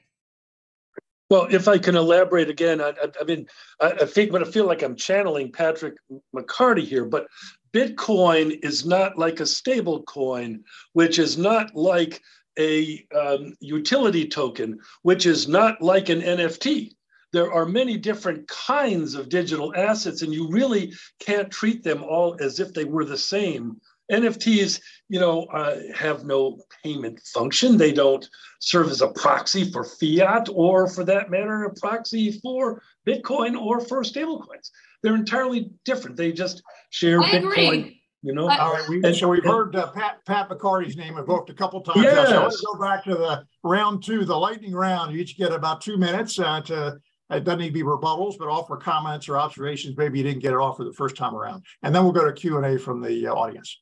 [1.32, 3.46] Well, if I can elaborate again, I, I, I mean,
[3.80, 5.94] I, I think, but I feel like I'm channeling Patrick
[6.36, 7.26] McCarty here, but
[7.72, 10.62] Bitcoin is not like a stable coin,
[10.92, 12.20] which is not like
[12.58, 16.90] a um, utility token, which is not like an NFT
[17.32, 22.36] there are many different kinds of digital assets, and you really can't treat them all
[22.40, 23.80] as if they were the same.
[24.10, 27.76] NFTs, you know, uh, have no payment function.
[27.76, 28.28] They don't
[28.60, 33.80] serve as a proxy for fiat, or for that matter, a proxy for Bitcoin or
[33.80, 34.70] for stablecoins.
[35.02, 36.16] They're entirely different.
[36.16, 37.48] They just share I Bitcoin.
[37.48, 37.98] Agree.
[38.24, 38.88] You know, all right.
[38.88, 42.04] We, and, so we've heard uh, Pat Pat McCarty's name invoked a couple times.
[42.04, 42.28] Yes.
[42.28, 45.12] So let's go back to the round two, the lightning round.
[45.12, 47.00] You each get about two minutes uh, to
[47.32, 49.96] it doesn't need to be rebuttals, but offer comments or observations.
[49.96, 51.64] Maybe you didn't get it off for the first time around.
[51.82, 53.80] And then we'll go to Q&A from the uh, audience.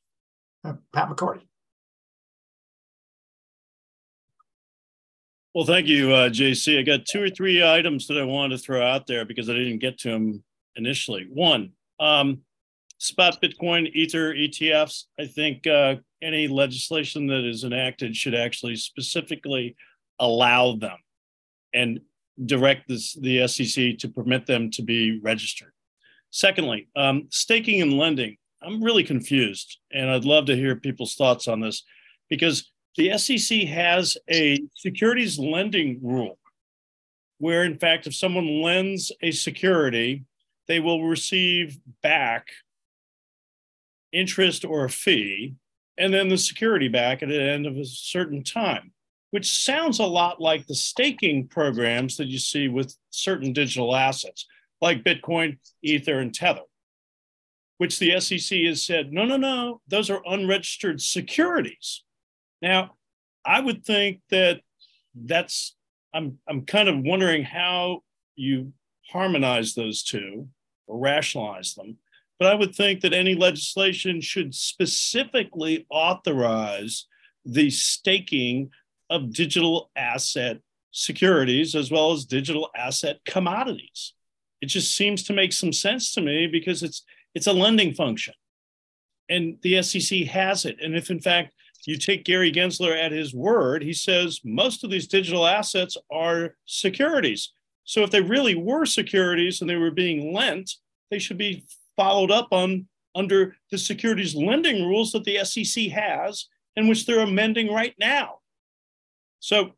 [0.65, 1.43] Uh, Pat McCarty.
[5.55, 6.79] Well, thank you, uh, JC.
[6.79, 9.55] I got two or three items that I wanted to throw out there because I
[9.55, 10.45] didn't get to them
[10.77, 11.27] initially.
[11.29, 12.43] One, um,
[12.99, 15.07] spot Bitcoin, Ether, ETFs.
[15.19, 19.75] I think uh, any legislation that is enacted should actually specifically
[20.21, 20.99] allow them.
[21.75, 22.01] And
[22.47, 25.73] direct this, the SEC to permit them to be registered.
[26.31, 28.37] Secondly, um, staking and lending.
[28.63, 31.83] I'm really confused, and I'd love to hear people's thoughts on this
[32.29, 36.39] because the SEC has a securities lending rule
[37.39, 40.25] where, in fact, if someone lends a security,
[40.69, 42.49] they will receive back
[44.13, 45.55] interest or a fee,
[45.97, 48.93] and then the security back at the end of a certain time
[49.31, 54.47] which sounds a lot like the staking programs that you see with certain digital assets
[54.81, 56.63] like Bitcoin, Ether, and Tether,
[57.81, 62.05] which the SEC has said, no, no, no, those are unregistered securities.
[62.61, 62.97] Now,
[63.43, 64.61] I would think that
[65.15, 65.75] that's,
[66.13, 68.03] I'm, I'm kind of wondering how
[68.37, 68.75] you
[69.11, 70.47] harmonize those two
[70.89, 71.97] or rationalize them.
[72.39, 77.07] But I would think that any legislation should specifically authorize
[77.47, 78.73] the staking
[79.09, 80.59] of digital asset
[80.91, 84.13] securities as well as digital asset commodities.
[84.61, 87.05] It just seems to make some sense to me because it's
[87.35, 88.35] it's a lending function.
[89.29, 90.77] and the SEC has it.
[90.83, 91.55] And if in fact
[91.87, 96.57] you take Gary Gensler at his word, he says most of these digital assets are
[96.67, 97.53] securities.
[97.85, 100.71] So if they really were securities and they were being lent,
[101.11, 101.65] they should be
[101.97, 106.47] followed up on under the securities lending rules that the SEC has
[106.77, 108.39] and which they're amending right now.
[109.41, 109.73] So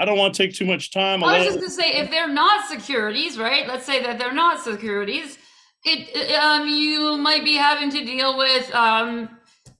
[0.00, 1.22] I don't want to take too much time.
[1.22, 3.66] I was just going to say, if they're not securities, right?
[3.68, 5.38] Let's say that they're not securities.
[5.84, 9.28] It, um, you might be having to deal with, um,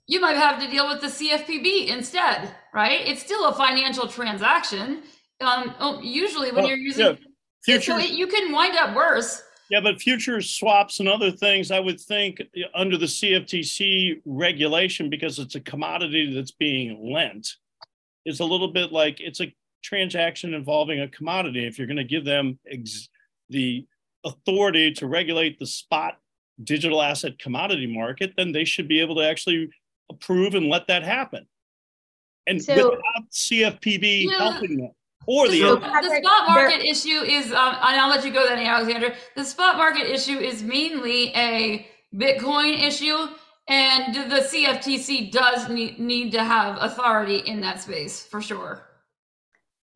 [0.06, 3.00] you might have to deal with the CFPB instead, right?
[3.06, 5.02] It's still a financial transaction.
[5.40, 7.14] Um, oh, usually when well, you're using, yeah.
[7.64, 9.42] Future, so it, you can wind up worse.
[9.70, 12.42] Yeah, but futures swaps and other things, I would think
[12.74, 17.48] under the CFTC regulation, because it's a commodity that's being lent,
[18.26, 21.66] is a little bit like it's a transaction involving a commodity.
[21.66, 23.08] If you're going to give them ex-
[23.48, 23.86] the
[24.24, 26.18] authority to regulate the spot
[26.62, 29.68] digital asset commodity market, then they should be able to actually
[30.10, 31.46] approve and let that happen.
[32.46, 34.38] And so, without CFPB yeah.
[34.38, 34.90] helping them
[35.26, 38.46] or the, the, the spot market there, issue is um, and i'll let you go
[38.46, 43.26] then alexandra the spot market issue is mainly a bitcoin issue
[43.66, 48.86] and the cftc does need, need to have authority in that space for sure.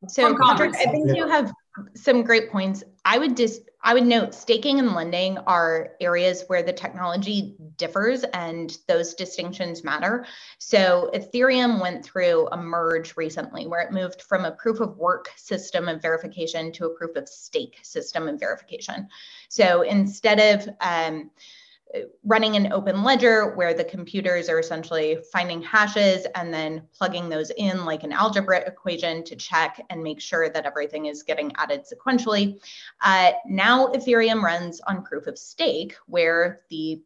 [0.07, 1.51] So patrick i think you have
[1.95, 2.83] some great points.
[3.05, 8.23] I would just I would note staking and lending are areas where the technology differs
[8.23, 10.25] and those distinctions matter.
[10.57, 15.31] So Ethereum went through a merge recently where it moved from a proof of work
[15.37, 19.07] system of verification to a proof of stake system of verification.
[19.47, 21.31] So instead of um,
[22.23, 27.51] running an open ledger where the computers are essentially finding hashes and then plugging those
[27.57, 31.83] in like an algebra equation to check and make sure that everything is getting added
[31.85, 32.59] sequentially.
[33.01, 37.01] Uh, now Ethereum runs on proof of stake where the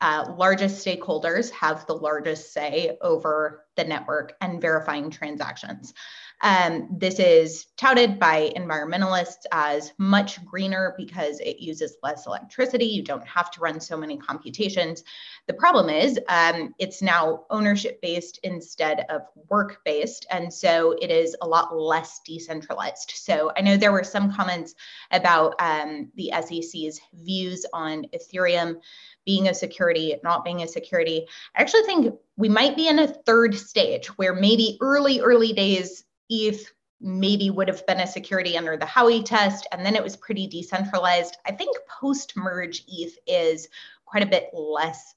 [0.00, 5.94] uh, largest stakeholders have the largest say over the network and verifying transactions.
[6.40, 12.84] Um, this is touted by environmentalists as much greener because it uses less electricity.
[12.84, 15.02] You don't have to run so many computations.
[15.46, 20.26] The problem is um, it's now ownership based instead of work based.
[20.30, 23.12] And so it is a lot less decentralized.
[23.14, 24.74] So I know there were some comments
[25.10, 28.80] about um, the SEC's views on Ethereum
[29.24, 31.26] being a security, not being a security.
[31.54, 36.04] I actually think we might be in a third stage where maybe early, early days
[36.28, 40.16] ETH maybe would have been a security under the Howey test, and then it was
[40.16, 41.36] pretty decentralized.
[41.46, 43.68] I think post merge ETH is
[44.04, 45.14] quite a bit less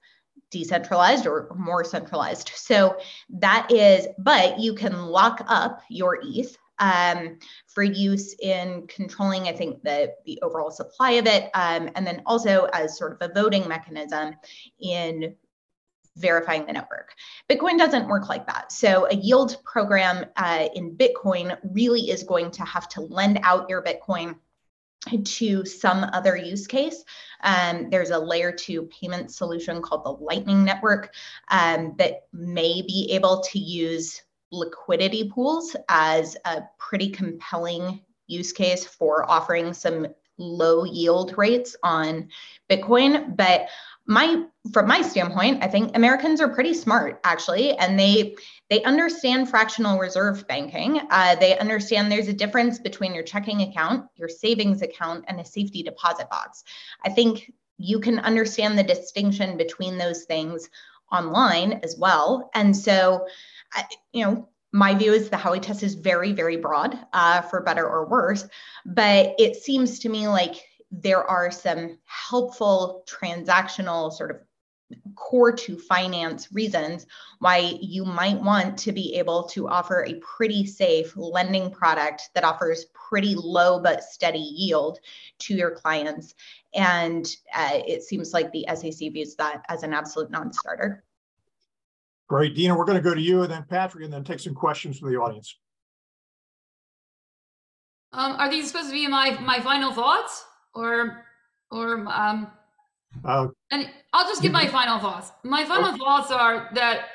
[0.52, 2.52] decentralized or more centralized.
[2.56, 2.98] So
[3.30, 9.54] that is, but you can lock up your ETH um, for use in controlling, I
[9.54, 13.34] think, the, the overall supply of it, um, and then also as sort of a
[13.34, 14.36] voting mechanism
[14.80, 15.36] in
[16.18, 17.14] verifying the network.
[17.50, 18.72] Bitcoin doesn't work like that.
[18.72, 23.70] So a yield program uh, in Bitcoin really is going to have to lend out
[23.70, 24.36] your Bitcoin
[25.24, 27.04] to some other use case.
[27.44, 31.14] Um, there's a layer two payment solution called the Lightning Network
[31.50, 34.22] um, that may be able to use
[34.52, 40.08] liquidity pools as a pretty compelling use case for offering some
[40.38, 42.30] low yield rates on
[42.70, 43.36] Bitcoin.
[43.36, 43.68] But
[44.08, 48.36] my from my standpoint i think americans are pretty smart actually and they
[48.70, 54.06] they understand fractional reserve banking uh, they understand there's a difference between your checking account
[54.16, 56.64] your savings account and a safety deposit box
[57.06, 60.70] i think you can understand the distinction between those things
[61.12, 63.26] online as well and so
[64.14, 67.86] you know my view is the Howey test is very, very broad, uh, for better
[67.86, 68.48] or worse.
[68.86, 74.38] But it seems to me like there are some helpful transactional sort of
[75.16, 77.06] core to finance reasons
[77.40, 82.44] why you might want to be able to offer a pretty safe lending product that
[82.44, 85.00] offers pretty low but steady yield
[85.40, 86.34] to your clients.
[86.74, 91.04] And uh, it seems like the SEC views that as an absolute non starter.
[92.28, 92.56] Great.
[92.56, 95.00] Dina, we're going to go to you and then Patrick and then take some questions
[95.00, 95.58] from the audience.
[98.14, 100.46] Um, are these supposed to be my, my final thoughts?
[100.74, 101.24] Or
[101.72, 102.52] or um
[103.26, 105.32] uh, and I'll just give my final thoughts.
[105.44, 105.98] My final okay.
[105.98, 107.08] thoughts are that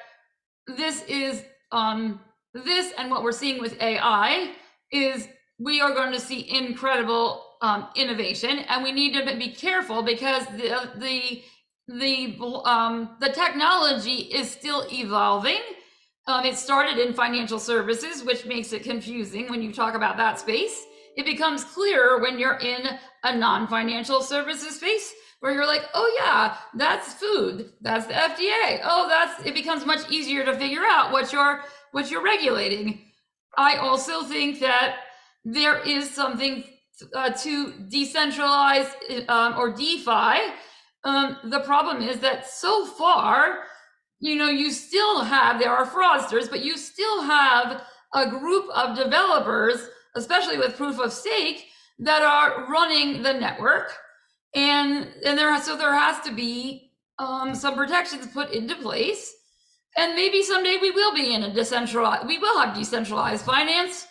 [0.67, 1.43] this is
[1.73, 2.21] um
[2.53, 4.53] this and what we're seeing with AI
[4.93, 5.29] is
[5.59, 10.47] we are going to see incredible um, innovation, and we need to be careful because
[10.49, 11.43] the the
[11.89, 15.61] the um, the technology is still evolving.
[16.27, 20.41] Um, it started in financial services, which makes it confusing when you talk about that
[20.41, 20.85] space.
[21.17, 22.87] It becomes clearer when you're in
[23.25, 28.81] a non financial services space where you're like, oh yeah, that's food, that's the FDA.
[28.85, 31.63] Oh, that's it becomes much easier to figure out what you're
[31.93, 33.03] what you're regulating.
[33.57, 34.97] I also think that
[35.45, 36.65] there is something
[37.15, 38.89] uh, to decentralize
[39.29, 40.53] um, or DeFi.
[41.05, 43.61] Um, the problem is that so far,
[44.19, 47.83] you know, you still have there are fraudsters, but you still have
[48.15, 51.67] a group of developers, especially with proof of stake,
[51.99, 53.93] that are running the network,
[54.55, 59.35] and and there so there has to be um, some protections put into place,
[59.97, 64.07] and maybe someday we will be in a decentralized, we will have decentralized finance,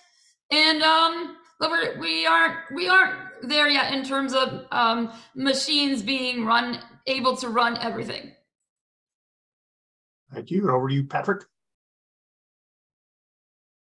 [0.51, 3.13] and um, but we're, we aren't we aren't
[3.43, 8.31] there yet in terms of um, machines being run able to run everything.
[10.33, 10.69] Thank you.
[10.69, 11.43] Over to you, Patrick.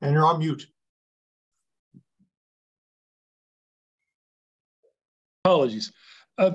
[0.01, 0.67] And you're on mute.
[5.45, 5.93] Apologies.
[6.39, 6.53] Uh,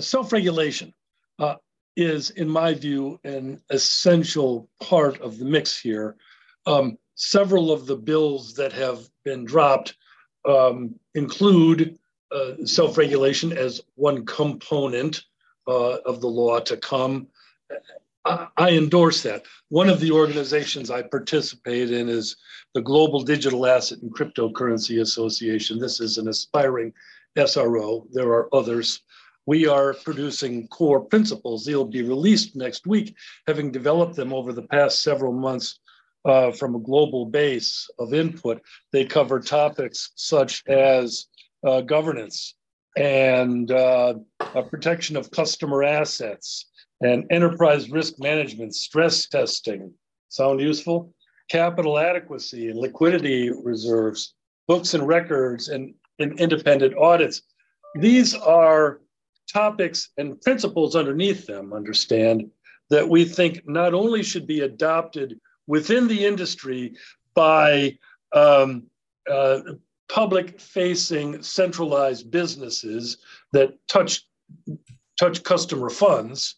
[0.00, 0.92] self-regulation
[1.38, 1.54] uh,
[1.96, 6.16] is, in my view, an essential part of the mix here.
[6.66, 9.94] Um, several of the bills that have been dropped
[10.44, 11.96] um, include
[12.32, 15.22] uh, self-regulation as one component
[15.68, 17.28] uh, of the law to come.
[18.24, 19.44] I, endorse that.
[19.68, 22.36] One of the organizations I participate in is
[22.74, 25.78] the Global Digital Asset and Cryptocurrency Association.
[25.78, 26.92] This is an aspiring
[27.36, 28.06] SRO.
[28.12, 29.00] There are others.
[29.46, 31.64] We are producing core principles.
[31.64, 33.16] They'll be released next week,
[33.46, 35.80] having developed them over the past several months
[36.24, 38.62] uh, from a global base of input.
[38.92, 41.26] They cover topics such as
[41.66, 42.54] uh, governance
[42.96, 44.14] and uh,
[44.70, 46.66] protection of customer assets
[47.02, 49.92] and enterprise risk management, stress testing.
[50.28, 51.14] Sound useful?
[51.50, 54.34] Capital adequacy and liquidity reserves,
[54.68, 57.42] books and records, and, and independent audits.
[57.96, 59.00] These are
[59.52, 62.50] topics and principles underneath them, understand,
[62.90, 66.94] that we think not only should be adopted within the industry
[67.34, 67.98] by
[68.34, 68.84] um,
[69.30, 69.60] uh,
[70.08, 73.18] public facing centralized businesses
[73.52, 74.26] that touch,
[75.18, 76.56] touch customer funds,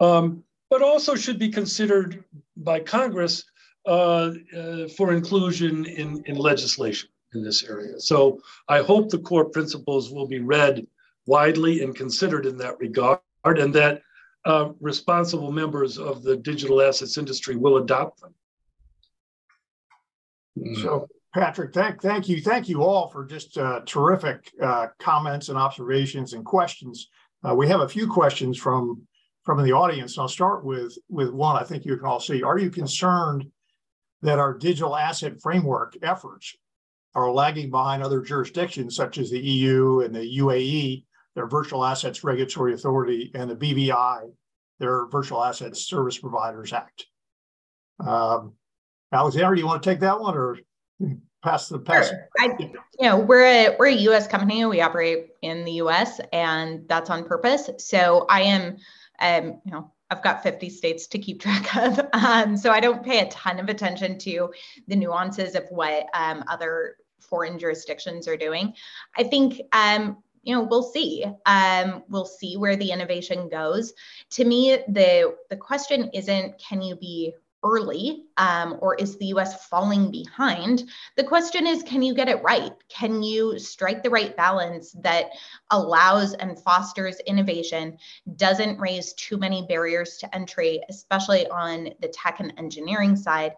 [0.00, 2.24] um, but also should be considered
[2.56, 3.44] by Congress
[3.86, 8.00] uh, uh, for inclusion in, in legislation in this area.
[8.00, 10.86] So I hope the core principles will be read
[11.26, 14.02] widely and considered in that regard, and that
[14.44, 18.34] uh, responsible members of the digital assets industry will adopt them.
[20.76, 22.40] So, Patrick, thank, thank you.
[22.40, 27.08] Thank you all for just uh, terrific uh, comments and observations and questions.
[27.42, 29.02] Uh, we have a few questions from
[29.44, 30.18] from the audience.
[30.18, 32.42] I'll start with, with one I think you can all see.
[32.42, 33.46] Are you concerned
[34.22, 36.56] that our digital asset framework efforts
[37.14, 41.04] are lagging behind other jurisdictions such as the EU and the UAE,
[41.34, 44.32] their Virtual Assets Regulatory Authority, and the BVI,
[44.80, 47.06] their Virtual Assets Service Providers Act?
[48.04, 48.54] Um,
[49.12, 50.58] Alexandra, you want to take that one or
[51.44, 52.08] pass the pass?
[52.08, 52.28] Sure.
[52.40, 52.72] I, you
[53.02, 54.26] know, we're a we're a U.S.
[54.26, 54.64] company.
[54.64, 56.20] We operate in the U.S.
[56.32, 57.70] and that's on purpose.
[57.78, 58.78] So I am
[59.20, 62.00] um, you know, I've got 50 states to keep track of.
[62.12, 64.52] Um, so I don't pay a ton of attention to
[64.88, 68.74] the nuances of what um, other foreign jurisdictions are doing.
[69.16, 71.24] I think, um, you know, we'll see.
[71.46, 73.94] Um, we'll see where the innovation goes.
[74.32, 77.34] To me, the the question isn't can you be
[77.64, 80.84] early um, or is the US falling behind?
[81.16, 82.72] The question is can you get it right?
[82.88, 85.30] Can you strike the right balance that
[85.70, 87.98] allows and fosters innovation,
[88.36, 93.54] doesn't raise too many barriers to entry, especially on the tech and engineering side?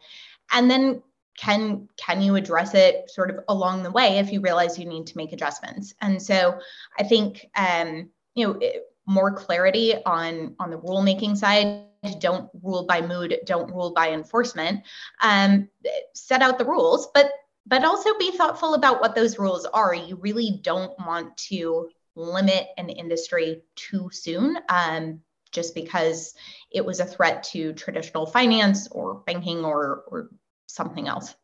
[0.52, 1.02] And then
[1.36, 5.06] can can you address it sort of along the way if you realize you need
[5.06, 6.58] to make adjustments and so
[6.98, 8.58] i think um, you know
[9.06, 11.84] more clarity on on the rulemaking side
[12.20, 14.82] don't rule by mood don't rule by enforcement
[15.22, 15.68] um,
[16.14, 17.30] set out the rules but
[17.66, 22.68] but also be thoughtful about what those rules are you really don't want to limit
[22.78, 25.20] an industry too soon um,
[25.52, 26.34] just because
[26.70, 30.30] it was a threat to traditional finance or banking or or
[30.66, 31.34] something else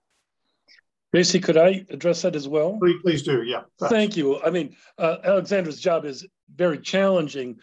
[1.14, 2.78] Tracy, could I address that as well?
[2.80, 3.42] Please, please do.
[3.42, 3.64] Yeah.
[3.78, 4.40] Thank you.
[4.40, 6.26] I mean, uh, Alexandra's job is
[6.56, 7.58] very challenging.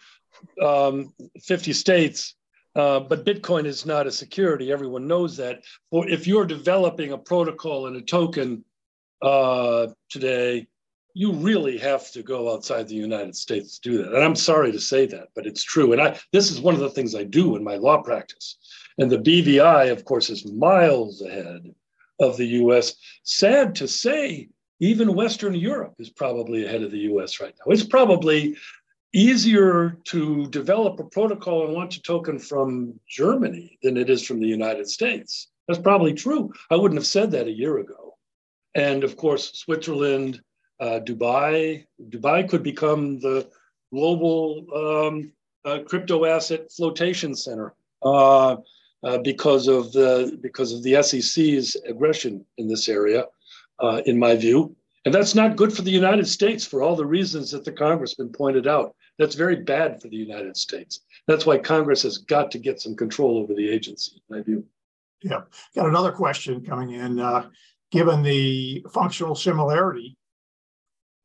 [0.64, 2.36] Um, 50 states,
[2.76, 4.72] uh, but Bitcoin is not a security.
[4.72, 5.64] Everyone knows that.
[5.92, 8.64] If you're developing a protocol and a token
[9.22, 10.68] uh, today,
[11.14, 14.14] you really have to go outside the United States to do that.
[14.14, 15.92] And I'm sorry to say that, but it's true.
[15.92, 18.58] And I, this is one of the things I do in my law practice.
[18.98, 21.74] And the BVI, of course, is miles ahead
[22.20, 22.96] of the US.
[23.24, 24.50] Sad to say,
[24.80, 27.72] even Western Europe is probably ahead of the US right now.
[27.72, 28.56] It's probably
[29.14, 34.40] easier to develop a protocol and launch a token from Germany than it is from
[34.40, 35.48] the United States.
[35.68, 36.52] That's probably true.
[36.70, 38.18] I wouldn't have said that a year ago.
[38.76, 40.42] And of course, Switzerland,
[40.80, 43.50] uh, Dubai, Dubai could become the
[43.92, 45.32] global um,
[45.66, 47.74] uh, crypto asset flotation center
[48.04, 48.56] uh,
[49.04, 53.26] uh because of the because of the SEC's aggression in this area,
[53.80, 54.76] uh, in my view.
[55.06, 58.30] And that's not good for the United States for all the reasons that the congressman
[58.30, 58.96] pointed out.
[59.20, 61.02] That's very bad for the United States.
[61.28, 64.66] That's why Congress has got to get some control over the agency, in my view.
[65.22, 65.42] Yeah.
[65.76, 67.20] Got another question coming in.
[67.20, 67.50] Uh,
[67.92, 70.16] given the functional similarity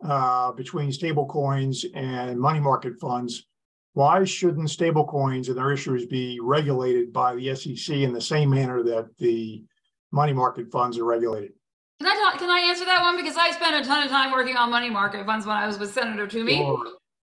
[0.04, 3.46] uh, between stablecoins and money market funds,
[3.92, 8.82] why shouldn't stablecoins and their issuers be regulated by the SEC in the same manner
[8.82, 9.62] that the
[10.10, 11.52] money market funds are regulated?
[12.00, 14.32] Can I talk, can I answer that one because I spent a ton of time
[14.32, 16.56] working on money market funds when I was with Senator Toomey.
[16.56, 16.94] Sure.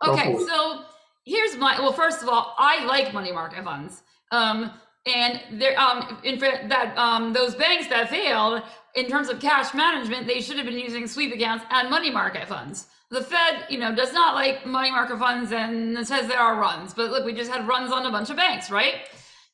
[0.07, 0.83] Okay, so
[1.25, 1.93] here's my well.
[1.93, 4.03] First of all, I like money market funds.
[4.31, 4.71] Um,
[5.05, 8.63] and there, um, in fact, that um, those banks that failed
[8.95, 12.47] in terms of cash management, they should have been using sweep accounts and money market
[12.47, 12.87] funds.
[13.11, 16.93] The Fed, you know, does not like money market funds and says there are runs.
[16.93, 18.95] But look, we just had runs on a bunch of banks, right?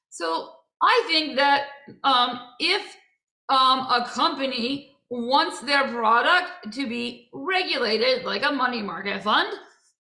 [0.09, 0.51] So
[0.81, 1.65] I think that
[2.03, 2.95] um, if
[3.49, 9.53] um, a company wants their product to be regulated like a money market fund,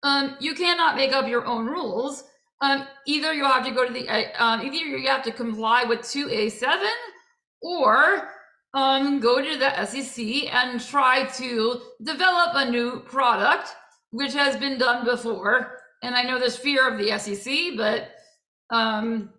[0.04, 2.22] um, you cannot make up your own rules.
[2.60, 5.84] Um, either you have to go to the, uh, um, either you have to comply
[5.84, 6.78] with 2A7
[7.62, 8.28] or
[8.74, 10.24] um, go to the SEC
[10.54, 13.74] and try to develop a new product,
[14.10, 15.78] which has been done before.
[16.02, 18.10] And I know there's fear of the SEC, but
[18.70, 19.30] um,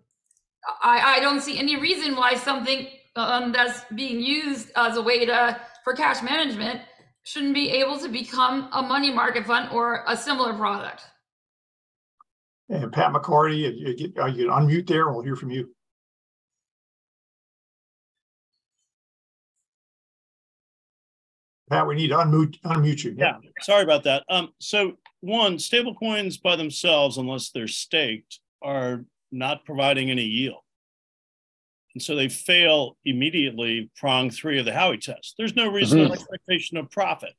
[0.82, 5.24] I, I don't see any reason why something um, that's being used as a way
[5.26, 6.80] to for cash management
[7.26, 11.02] shouldn't be able to become a money market fund or a similar product.
[12.68, 15.10] And Pat McCarty, you, you, you unmute there.
[15.10, 15.68] We'll hear from you.
[21.68, 23.16] Pat, we need to unmute, unmute you.
[23.18, 24.22] Yeah, sorry about that.
[24.28, 30.60] Um, so one, stablecoins by themselves, unless they're staked, are not providing any yield.
[31.96, 35.34] And so they fail immediately, prong three of the Howey test.
[35.38, 36.12] There's no reasonable mm-hmm.
[36.12, 37.32] expectation of profit.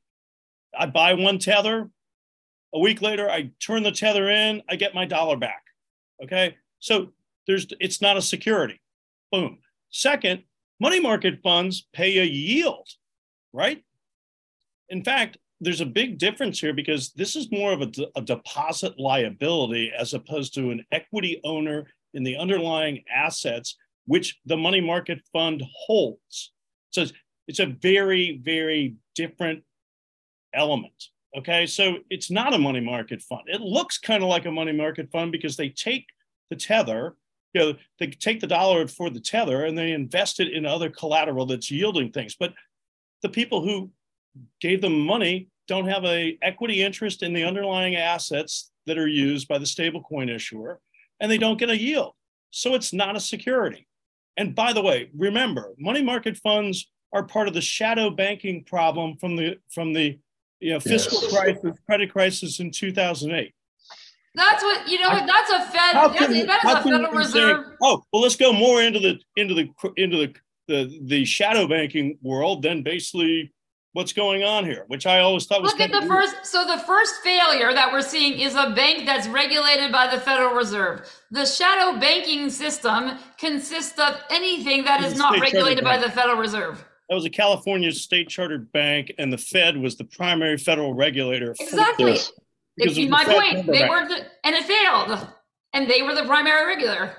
[0.76, 1.88] I buy one tether.
[2.74, 5.62] A week later, I turn the tether in, I get my dollar back.
[6.24, 6.56] Okay.
[6.80, 7.12] So
[7.46, 8.80] there's it's not a security.
[9.30, 9.58] Boom.
[9.90, 10.42] Second,
[10.80, 12.88] money market funds pay a yield,
[13.52, 13.84] right?
[14.88, 18.98] In fact, there's a big difference here because this is more of a, a deposit
[18.98, 23.76] liability as opposed to an equity owner in the underlying assets
[24.08, 26.52] which the money market fund holds.
[26.90, 27.04] So
[27.46, 29.62] it's a very, very different
[30.54, 30.94] element.
[31.36, 33.42] Okay, so it's not a money market fund.
[33.46, 36.06] It looks kind of like a money market fund because they take
[36.48, 37.16] the tether,
[37.52, 40.88] you know, they take the dollar for the tether and they invest it in other
[40.88, 42.34] collateral that's yielding things.
[42.34, 42.54] But
[43.22, 43.90] the people who
[44.60, 49.48] gave them money don't have a equity interest in the underlying assets that are used
[49.48, 50.80] by the stablecoin issuer,
[51.20, 52.14] and they don't get a yield.
[52.50, 53.87] So it's not a security.
[54.38, 59.16] And by the way, remember, money market funds are part of the shadow banking problem
[59.16, 60.18] from the from the
[60.60, 61.32] you know, fiscal yes.
[61.32, 63.52] crisis, credit crisis in 2008.
[64.34, 65.08] That's what you know.
[65.08, 65.94] I, that's a Fed.
[65.94, 67.66] That's, that is a Federal Reserve.
[67.66, 70.34] Say, oh well, let's go more into the into the into the
[70.68, 72.62] the, the shadow banking world.
[72.62, 73.52] Then basically
[73.92, 75.72] what's going on here, which I always thought was.
[75.72, 76.10] Look at the weird.
[76.10, 76.46] first.
[76.46, 80.54] So the first failure that we're seeing is a bank that's regulated by the Federal
[80.54, 81.08] Reserve.
[81.30, 86.84] The shadow banking system consists of anything that is not regulated by the Federal Reserve.
[87.08, 91.54] That was a California state chartered bank, and the Fed was the primary federal regulator.
[91.58, 92.18] Exactly.
[92.76, 93.66] If, my point.
[93.66, 95.26] They were the, and it failed,
[95.72, 97.16] and they were the primary regulator.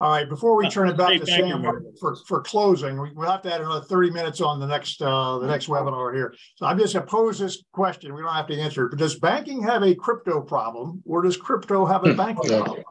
[0.00, 1.64] All right, before we turn it back to Sam
[1.98, 5.38] for, for closing, we, will have to add another 30 minutes on the next uh,
[5.38, 6.32] the next webinar here.
[6.54, 8.14] So I'm just gonna pose this question.
[8.14, 11.36] We don't have to answer it, but does banking have a crypto problem or does
[11.36, 12.84] crypto have a banking problem?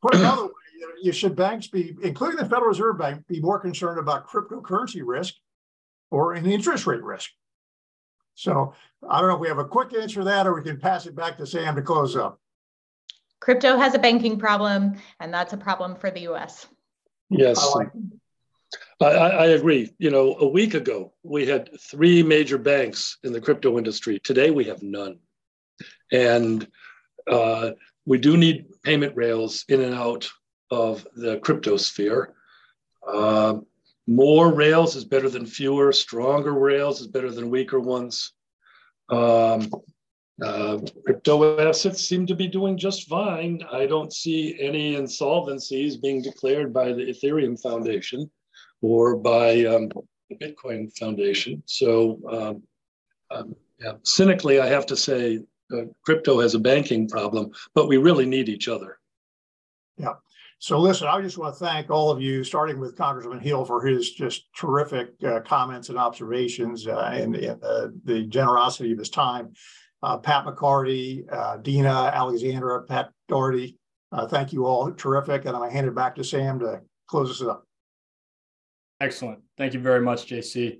[0.00, 0.50] Put another way,
[1.02, 5.34] you should banks be, including the Federal Reserve Bank, be more concerned about cryptocurrency risk
[6.12, 7.30] or an interest rate risk?
[8.34, 8.72] So
[9.06, 11.06] I don't know if we have a quick answer to that or we can pass
[11.06, 12.40] it back to Sam to close up
[13.40, 16.66] crypto has a banking problem, and that's a problem for the US.
[17.30, 17.74] Yes.
[19.00, 19.90] I, I, agree.
[19.98, 24.20] You know, a week ago, we had three major banks in the crypto industry.
[24.20, 25.18] Today, we have none.
[26.12, 26.68] And
[27.26, 27.70] uh,
[28.04, 30.30] we do need payment rails in and out
[30.70, 32.34] of the crypto sphere.
[33.06, 33.58] Uh,
[34.06, 35.92] more rails is better than fewer.
[35.92, 38.32] Stronger rails is better than weaker ones.
[39.08, 39.70] Um,
[40.42, 43.62] Uh, crypto assets seem to be doing just fine.
[43.70, 48.30] I don't see any insolvencies being declared by the Ethereum Foundation
[48.80, 49.90] or by um,
[50.30, 51.62] the Bitcoin Foundation.
[51.66, 52.62] So, um,
[53.30, 55.40] um, yeah, cynically, I have to say
[55.72, 58.98] uh, crypto has a banking problem, but we really need each other.
[59.96, 60.14] Yeah.
[60.58, 63.84] So listen, I just want to thank all of you, starting with Congressman Hill for
[63.84, 69.08] his just terrific uh, comments and observations uh, and, and uh, the generosity of his
[69.08, 69.54] time.
[70.02, 73.76] Uh, Pat McCarty, uh, Dina, Alexandra, Pat Daugherty,
[74.12, 74.90] uh, thank you all.
[74.92, 75.44] Terrific.
[75.44, 77.64] And I'm going to hand it back to Sam to close us up.
[79.00, 79.40] Excellent.
[79.56, 80.78] Thank you very much, JC.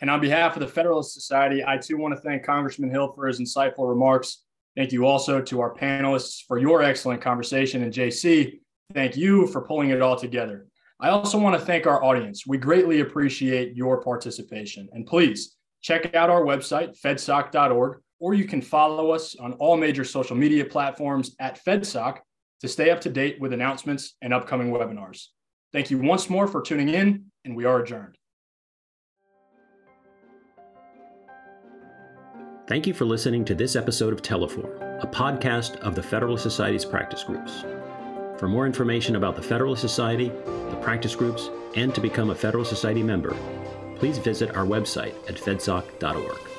[0.00, 3.26] And on behalf of the Federalist Society, I too want to thank Congressman Hill for
[3.26, 4.42] his insightful remarks.
[4.76, 7.82] Thank you also to our panelists for your excellent conversation.
[7.82, 8.60] And JC,
[8.92, 10.66] thank you for pulling it all together.
[11.00, 12.46] I also want to thank our audience.
[12.46, 14.88] We greatly appreciate your participation.
[14.92, 20.04] And please check out our website, fedsoc.org, or you can follow us on all major
[20.04, 22.18] social media platforms at FedSoc
[22.60, 25.26] to stay up to date with announcements and upcoming webinars.
[25.72, 28.16] Thank you once more for tuning in, and we are adjourned.
[32.66, 36.84] Thank you for listening to this episode of Teleforum, a podcast of the Federalist Society's
[36.84, 37.62] practice groups.
[38.38, 42.70] For more information about the Federalist Society, the practice groups, and to become a Federalist
[42.70, 43.36] Society member,
[43.96, 46.53] please visit our website at fedsoc.org.